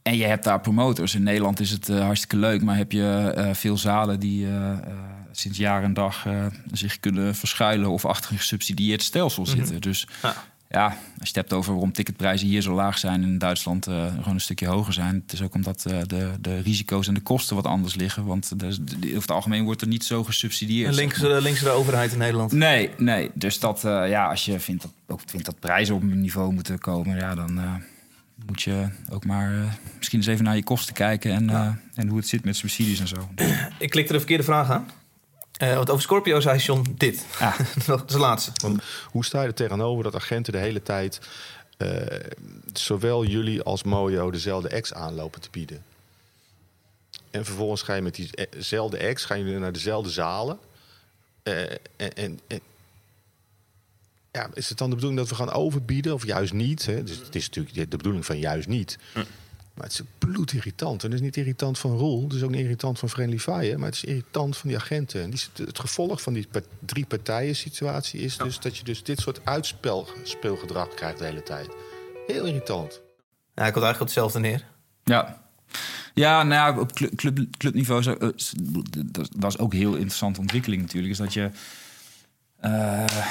[0.05, 1.15] En je hebt daar promotors.
[1.15, 4.71] In Nederland is het eh, hartstikke leuk, maar heb je eh, veel zalen die eh,
[5.33, 6.27] sinds jaar en dag
[6.73, 9.81] zich kunnen verschuilen of achter een gesubsidieerd stelsel zitten.
[9.81, 10.35] Dus Ja.
[10.71, 13.85] ja, als je het hebt over waarom ticketprijzen hier zo laag zijn en in Duitsland
[13.85, 15.15] gewoon een stukje hoger zijn.
[15.23, 18.25] Het is ook omdat de, de risico's en de kosten wat anders liggen.
[18.25, 20.89] Want de, de- over het algemeen wordt er niet zo gesubsidieerd.
[20.89, 22.53] Een linkse, linkse overheid in Nederland.
[22.53, 23.31] Nee, nee.
[23.35, 26.79] Dus dat, ja, als je vindt dat, ook vindt dat prijzen op een niveau moeten
[26.79, 27.61] komen, ja, dan
[28.47, 32.09] moet je ook maar eh, misschien eens even naar je kosten kijken en, eh, en
[32.09, 33.29] hoe het zit met subsidies en zo.
[33.79, 34.91] Ik klikte de verkeerde vraag aan.
[35.55, 37.27] Eh, want over Scorpio zei John dit.
[37.41, 37.59] Ah.
[37.87, 38.53] dat is de laatste.
[38.63, 41.21] Want hoe sta je er tegenover dat agenten de hele tijd...
[41.77, 41.91] eh,
[42.73, 45.83] zowel jullie als Mojo dezelfde ex aanlopen te bieden?
[47.31, 48.15] En vervolgens ga je met
[48.53, 50.59] diezelfde ex gaan jullie naar dezelfde zalen.
[51.43, 51.61] Eh,
[51.97, 52.61] en, en, en-
[54.35, 56.87] ja, is het dan de bedoeling dat we gaan overbieden of juist niet?
[56.87, 57.03] Hè?
[57.03, 58.99] Dus het is natuurlijk de bedoeling van juist niet.
[59.75, 61.03] Maar het is bloedirritant.
[61.05, 62.23] En het is niet irritant van Roel.
[62.25, 63.77] Het is ook niet irritant van Friendly Fire.
[63.79, 65.23] Maar het is irritant van die agenten.
[65.23, 66.49] En die, het gevolg van die
[66.87, 71.69] drie partijen situatie is dus dat je dus dit soort uitspeelgedrag krijgt de hele tijd.
[72.27, 73.01] Heel irritant.
[73.55, 74.65] Ja, ik had eigenlijk op hetzelfde neer.
[75.05, 75.43] Ja.
[76.15, 78.53] Ja, nou ja, op club, club, clubniveau zo, eh, s-
[79.07, 81.13] dat was ook een heel interessante ontwikkeling natuurlijk.
[81.13, 81.51] Is dat je
[82.61, 83.27] eh,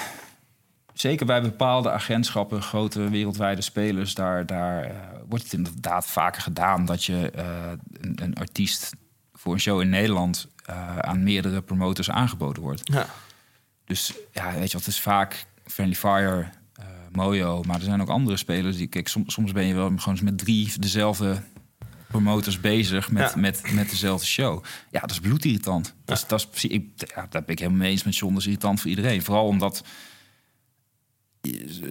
[0.94, 4.92] zeker bij bepaalde agentschappen, grote wereldwijde spelers, daar, daar eh,
[5.28, 7.72] wordt het inderdaad vaker gedaan dat je eh,
[8.02, 8.92] een, een artiest
[9.34, 12.82] voor een show in Nederland eh, aan meerdere promotors aangeboden wordt.
[12.84, 13.06] Ja.
[13.86, 16.50] Dus ja, weet je wat, het is vaak Friendly Fire,
[17.12, 20.20] Mojo, maar er zijn ook andere spelers die, kijk, som- soms ben je wel gewoon
[20.24, 21.42] met drie dezelfde
[22.08, 23.40] promotors bezig met, Ja.
[23.40, 24.64] met, met dezelfde show.
[24.92, 25.94] Ja, dat is bloedirritant.
[26.06, 26.86] Dat, is, dat is ik,
[27.16, 28.32] ja, daar ben ik helemaal mee eens met John.
[28.34, 29.22] Dat is irritant voor iedereen.
[29.24, 29.84] Vooral omdat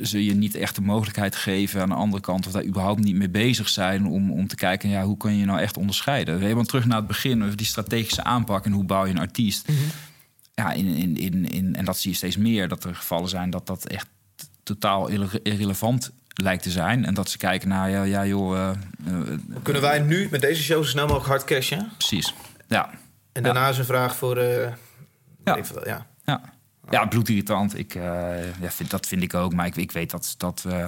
[0.03, 2.47] ze je niet echt de mogelijkheid geven aan de andere kant...
[2.47, 4.89] of daar überhaupt niet mee bezig zijn om, om te kijken...
[4.89, 6.41] Ja, hoe kan je nou echt onderscheiden?
[6.41, 8.65] Helemaal terug naar het begin, die strategische aanpak...
[8.65, 9.69] en hoe bouw je een artiest.
[10.55, 13.51] Ja, in, in, in, in, en dat zie je steeds meer, dat er gevallen zijn...
[13.51, 14.09] dat dat echt
[14.63, 17.05] totaal irre- irrelevant lijkt te zijn.
[17.05, 18.57] En dat ze kijken naar, ja, ja joh...
[18.59, 18.71] eh,
[19.07, 21.91] eh, Kunnen wij nu met deze show zo snel mogelijk hard cashen?
[21.97, 22.35] precies,
[22.69, 22.91] ja.
[23.33, 24.37] En daarna is een vraag voor...
[24.37, 24.73] eh
[25.45, 25.57] Ja.
[25.57, 26.07] even ja.
[26.25, 26.41] Ja,
[26.93, 27.79] ja bloedirritant.
[27.79, 28.03] Ik, eh,
[28.61, 29.55] ja, vind, dat vind ik ook.
[29.55, 30.87] Maar ik, ik weet dat, dat, eh,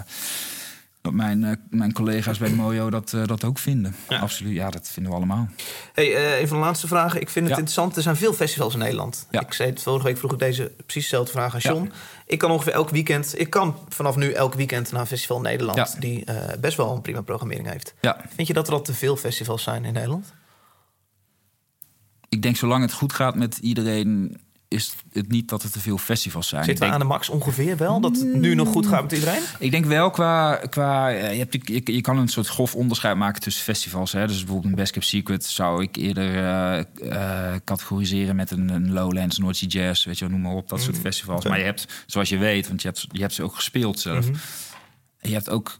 [1.00, 3.94] dat mijn, eh, mijn collega's bij Mojo dat, dat ook vinden.
[4.08, 4.18] Ja.
[4.18, 5.48] Absoluut, ja, dat vinden we allemaal.
[5.92, 7.20] Hey, eh, een van de laatste vragen.
[7.20, 7.60] Ik vind het Ja.
[7.60, 7.96] interessant.
[7.96, 9.26] Er zijn veel festivals in Nederland.
[9.30, 9.40] Ja.
[9.40, 11.92] Ik zei het vorige week vroeg ik deze precies dezelfde vraag aan John.
[12.26, 13.38] Ik kan ongeveer elk weekend.
[13.40, 15.88] Ik kan vanaf nu elk weekend naar een festival in Nederland Ja.
[16.00, 17.94] die eh, best wel een prima programmering heeft.
[18.00, 20.32] Ja, Vind je dat er al te veel festivals zijn in Nederland?
[22.28, 24.40] ik denk zolang het goed gaat met iedereen...
[24.74, 26.64] is het niet dat er te veel festivals zijn.
[26.64, 28.00] Zitten we aan de max ongeveer wel?
[28.00, 29.42] Dat het nu nog goed gaat met iedereen?
[29.58, 30.56] ik denk wel qua...
[30.56, 34.12] qua eh, je, hebt, je, je kan een soort grof onderscheid maken tussen festivals.
[34.12, 34.26] Hè?
[34.26, 38.92] Dus bijvoorbeeld een Best Kept Secret zou ik eerder eh, eh, categoriseren met een, een
[38.92, 41.40] Lowlands, North Sea Jazz, weet je noem maar op, dat soort festivals.
[41.40, 41.48] oké.
[41.48, 44.30] Maar je hebt, zoals je weet, want je hebt, je hebt ze ook gespeeld zelf.
[44.30, 44.38] Mhm.
[45.20, 45.78] Je hebt ook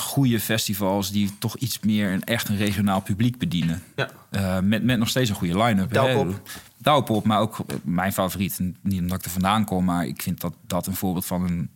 [0.00, 3.82] goede festivals die toch iets meer een echt een regionaal publiek bedienen.
[3.96, 4.08] Ja.
[4.30, 5.92] Eh, met, met nog steeds een goede line-up.
[5.92, 6.40] Douwpop.
[6.76, 8.60] Douwpop, maar ook mijn favoriet.
[8.82, 11.70] Niet omdat ik er vandaan kom, maar ik vind dat dat een voorbeeld van een...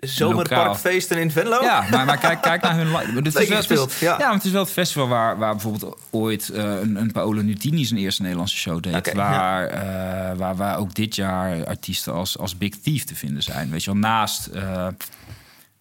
[0.00, 1.62] Zomerparkfeesten in Venlo?
[1.62, 2.90] Ja, maar, maar kijk, kijk naar hun.
[2.90, 4.18] Maar dit is wel, gespeeld, ja.
[4.18, 7.42] ja, maar het is wel het festival waar, waar bijvoorbeeld ooit eh, een, een Paolo
[7.42, 8.94] Nutini zijn eerste Nederlandse show deed.
[8.94, 13.42] Oké, waar, eh, waar, waar ook dit jaar artiesten als, als Big Thief te vinden
[13.42, 13.70] zijn.
[13.70, 14.46] Weet je wel, naast...
[14.46, 14.86] eh,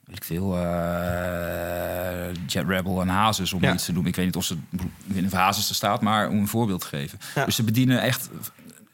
[0.05, 3.73] weet ik veel, eh, Jet Rebel en Hazes, om Ja.
[3.73, 4.09] iets te noemen.
[4.09, 6.47] Ik weet niet of ze ik weet niet of Hazes er staat, maar om een
[6.47, 7.19] voorbeeld te geven.
[7.35, 7.45] Ja.
[7.45, 8.29] Dus ze bedienen echt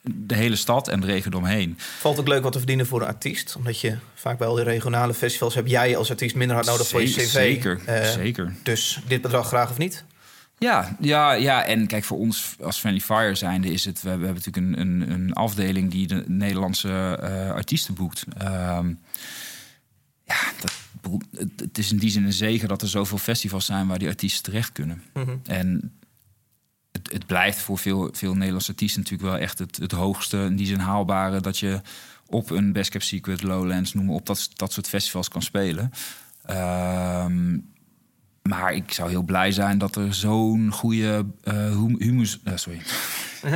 [0.04, 1.78] de hele stad en de regio eromheen.
[2.00, 3.56] Valt ook leuk wat te verdienen voor een artiest.
[3.56, 5.56] Omdat je vaak bij al die regionale festivals...
[5.56, 7.28] heb jij als artiest minder hard nodig voor je cv.
[7.30, 8.54] Zeker, Eh, zeker.
[8.64, 10.04] Dus dit bedrag graag of niet?
[10.58, 14.02] Ja, ja, ja, en kijk, voor ons als Friendly Fire zijnde is het...
[14.02, 18.24] We hebben, natuurlijk een, een, een afdeling die de Nederlandse eh, artiesten boekt.
[18.38, 18.94] Ehm,
[21.58, 23.88] het, is in die zin een zegen dat er zoveel festivals zijn...
[23.88, 25.04] waar die artiesten terecht kunnen.
[25.14, 25.36] Mhm.
[25.44, 26.00] En
[26.92, 30.38] het, het blijft voor veel, veel Nederlandse artiesten natuurlijk wel echt het, het hoogste...
[30.38, 31.82] in die zin haalbare dat je
[32.26, 33.94] op een Best Kept Secret, Lowlands...
[33.94, 35.92] noem maar op, dat, dat soort festivals kan spelen.
[36.46, 37.58] Ehm,
[38.42, 42.40] maar ik zou heel blij zijn dat er zo'n goede hum- humus...
[42.44, 42.82] eh, sorry.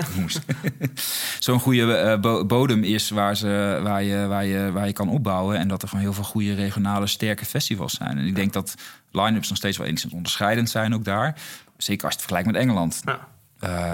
[1.39, 5.09] Zo'n goede eh, bo- bodem is waar, ze, waar, je, waar, je, waar je kan
[5.09, 5.57] opbouwen.
[5.57, 8.17] En dat er gewoon heel veel goede regionale sterke festivals zijn.
[8.17, 8.75] En ik denk dat
[9.11, 11.41] line-ups nog steeds wel enigszins onderscheidend zijn ook daar.
[11.77, 13.01] Zeker als je het vergelijkt met Engeland.
[13.05, 13.27] Ja.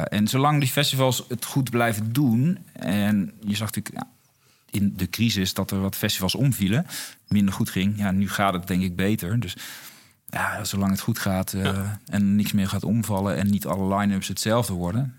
[0.07, 2.57] En zolang die festivals het goed blijven doen...
[2.73, 4.07] en je zag natuurlijk ja,
[4.79, 6.85] in de crisis dat er wat festivals omvielen...
[7.27, 7.97] minder goed ging.
[7.97, 9.39] Ja, nu gaat het denk ik beter.
[9.39, 9.55] Dus
[10.31, 13.35] ja, zolang het goed gaat eh, en niks meer gaat omvallen...
[13.35, 15.15] en niet alle line-ups hetzelfde worden...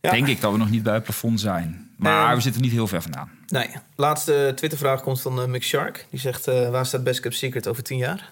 [0.00, 0.10] Ja.
[0.10, 1.90] denk ik dat we nog niet bij het plafond zijn.
[1.96, 3.30] Maar we zitten niet heel ver vandaan.
[3.46, 3.70] Nee.
[3.96, 6.06] Laatste Twittervraag komt van eh, Mick Shark.
[6.10, 8.30] Die zegt, eh, waar staat Best Kept Secret over tien jaar?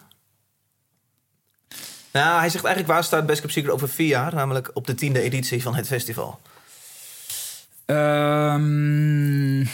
[2.13, 4.35] Nou, hij zegt eigenlijk waar staat Best Kept Secret over vier jaar?
[4.35, 6.41] Namelijk op de tiende editie van het festival.
[7.85, 9.67] Ehm,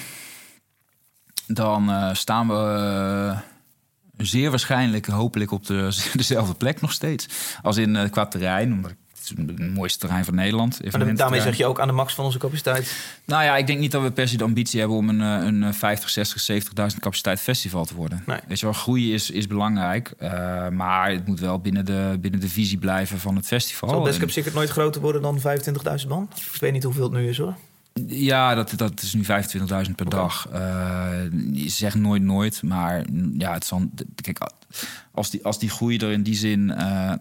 [1.47, 3.35] dan staan we
[4.17, 7.27] zeer waarschijnlijk, hopelijk op de, dezelfde plek nog steeds.
[7.63, 10.79] Als in eh, qua terrein, omdat het is het mooiste terrein van Nederland.
[10.93, 12.97] Maar daarmee zeg je ook aan de max van onze capaciteit.
[13.25, 15.47] Nou ja, ik denk niet dat we per se de ambitie hebben om een, eh,
[15.47, 16.41] een eh, 50, 60,
[16.93, 18.23] 70.000 capaciteit festival te worden.
[18.27, 18.39] Nee.
[18.49, 20.13] Weet je wel, groei is, is belangrijk.
[20.19, 23.89] eh, maar het moet wel binnen de, binnen de visie blijven van het festival.
[23.89, 26.29] Zal Best En- Secret nooit groter worden dan 25.000 man?
[26.53, 27.55] Ik weet niet hoeveel het nu is hoor.
[28.07, 29.23] Ja, dat, dat is nu
[29.87, 30.49] 25.000 per dag.
[30.53, 31.23] Eh,
[31.53, 33.05] je zegt nooit nooit, maar
[33.39, 34.51] ja, het zal, kijk,
[35.13, 37.13] als die, als die groei er in die zin, eh,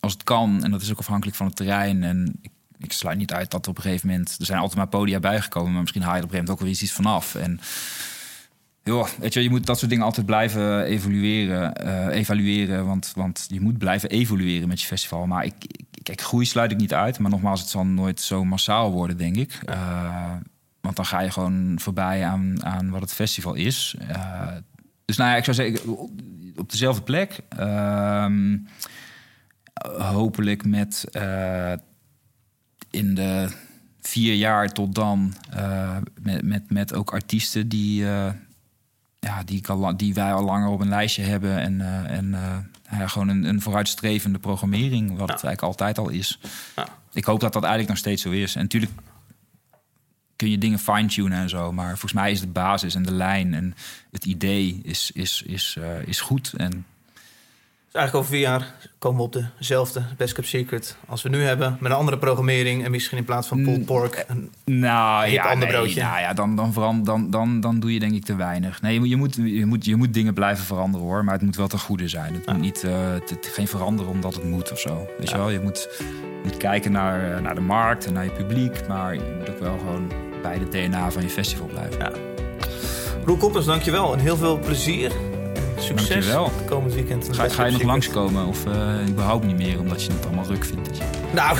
[0.00, 2.02] als het kan, en dat is ook afhankelijk van het terrein.
[2.02, 4.76] En ik, ik sluit niet uit dat er op een gegeven moment, er zijn altijd
[4.76, 6.92] maar podia bijgekomen, maar misschien haal je er op een gegeven moment ook weer iets
[6.92, 7.34] vanaf.
[7.34, 7.60] En
[8.84, 13.46] joh, weet je, je moet dat soort dingen altijd blijven evalueren, eh, evalueren want, want
[13.48, 15.26] je moet blijven evolueren met je festival.
[15.26, 18.44] Maar ik, ik- kijk, groei sluit ik niet uit, maar nogmaals, het zal nooit zo
[18.44, 19.58] massaal worden, denk ik.
[19.64, 20.32] Eh,
[20.80, 23.94] want dan ga je gewoon voorbij aan, aan wat het festival is.
[24.08, 24.46] Eh,
[25.04, 25.96] dus nou ja, ik zou zeggen,
[26.56, 27.38] op dezelfde plek.
[27.48, 28.56] Ehm,
[29.98, 31.72] hopelijk met eh,
[32.90, 33.48] in de
[34.00, 38.30] vier jaar tot dan eh, met, met, met ook artiesten die, eh,
[39.20, 41.58] ja, die, ik al, la- die wij al langer op een lijstje hebben.
[41.58, 46.08] En, eh, en eh, ja, gewoon een, een vooruitstrevende programmering, wat het eigenlijk altijd al
[46.08, 46.40] is.
[46.76, 46.86] Ja.
[47.12, 48.54] Ik hoop dat dat eigenlijk nog steeds zo is.
[48.54, 48.92] En natuurlijk
[50.36, 51.72] kun je dingen fine-tunen en zo.
[51.72, 53.74] Maar volgens mij is de basis en de lijn en
[54.10, 56.52] het idee is, is, is, eh, is goed.
[56.56, 56.86] En
[57.92, 61.42] Dus eigenlijk over vier jaar komen we op dezelfde Best Kept Secret als we nu
[61.42, 61.76] hebben.
[61.80, 64.24] Met een andere programmering en misschien in plaats van pulled pork.
[64.28, 66.02] Een, Nou ja, ander nee, broodje.
[66.02, 68.82] nou ja dan, dan, veran- dan, dan, dan doe je denk ik te weinig.
[68.82, 69.16] Nee, je moet, je
[69.66, 71.24] moet, je moet, dingen blijven veranderen hoor.
[71.24, 72.34] Maar het moet wel ten goede zijn.
[72.34, 72.52] Het Ja.
[72.52, 74.96] moet niet eh, het, geen veranderen omdat het moet of zo.
[75.18, 75.36] Weet Ja.
[75.36, 75.50] je wel?
[75.50, 75.88] Je moet,
[76.44, 78.88] moet kijken naar, eh, naar de markt en naar je publiek.
[78.88, 80.10] Maar je moet ook wel gewoon
[80.42, 81.98] bij de DNA van je festival blijven.
[81.98, 82.12] ja.
[83.24, 84.12] Roel Koppers, dankjewel.
[84.12, 85.12] En heel veel plezier.
[85.80, 86.44] Succes Dankjewel.
[86.44, 87.28] het komend weekend.
[87.30, 90.64] Ga, ga je nog langskomen of eh überhaupt niet meer omdat je het allemaal ruk
[90.64, 90.88] vindt?
[91.30, 91.58] Nou,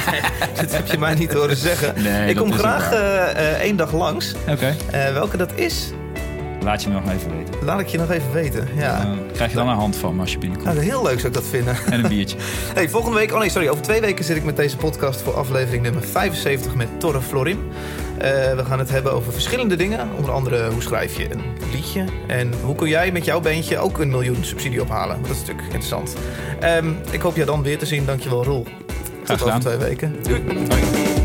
[0.60, 2.02] dat heb je mij niet horen zeggen.
[2.02, 4.34] Nee, ik kom graag eh, eh, één dag langs.
[4.48, 4.76] Oké,
[5.12, 5.90] welke dat is,
[6.62, 7.54] laat je me nog even weten.
[7.64, 8.68] laat ik je nog even weten.
[8.76, 9.00] Ja.
[9.00, 10.74] Eh, krijg je dan een hand van me als je binnenkomt.
[10.74, 11.76] Nou, heel leuk zou ik dat vinden.
[11.90, 12.36] En een biertje.
[12.74, 15.34] Hey, volgende week, oh nee, sorry, over twee weken zit ik met deze podcast voor
[15.34, 17.58] aflevering nummer 75 met Torre Florim.
[18.18, 20.08] Eh, we gaan het hebben over verschillende dingen.
[20.16, 21.42] Onder andere hoe schrijf je een
[21.72, 22.04] liedje.
[22.26, 25.22] En hoe kun jij met jouw beentje ook een miljoen subsidie ophalen.
[25.22, 26.16] Dat is natuurlijk interessant.
[26.60, 28.06] Ehm, ik hoop je dan weer te zien.
[28.06, 28.66] Dankjewel Roel.
[29.24, 30.16] Tot over twee weken.
[30.22, 30.42] Doei.
[30.68, 31.17] Hoi.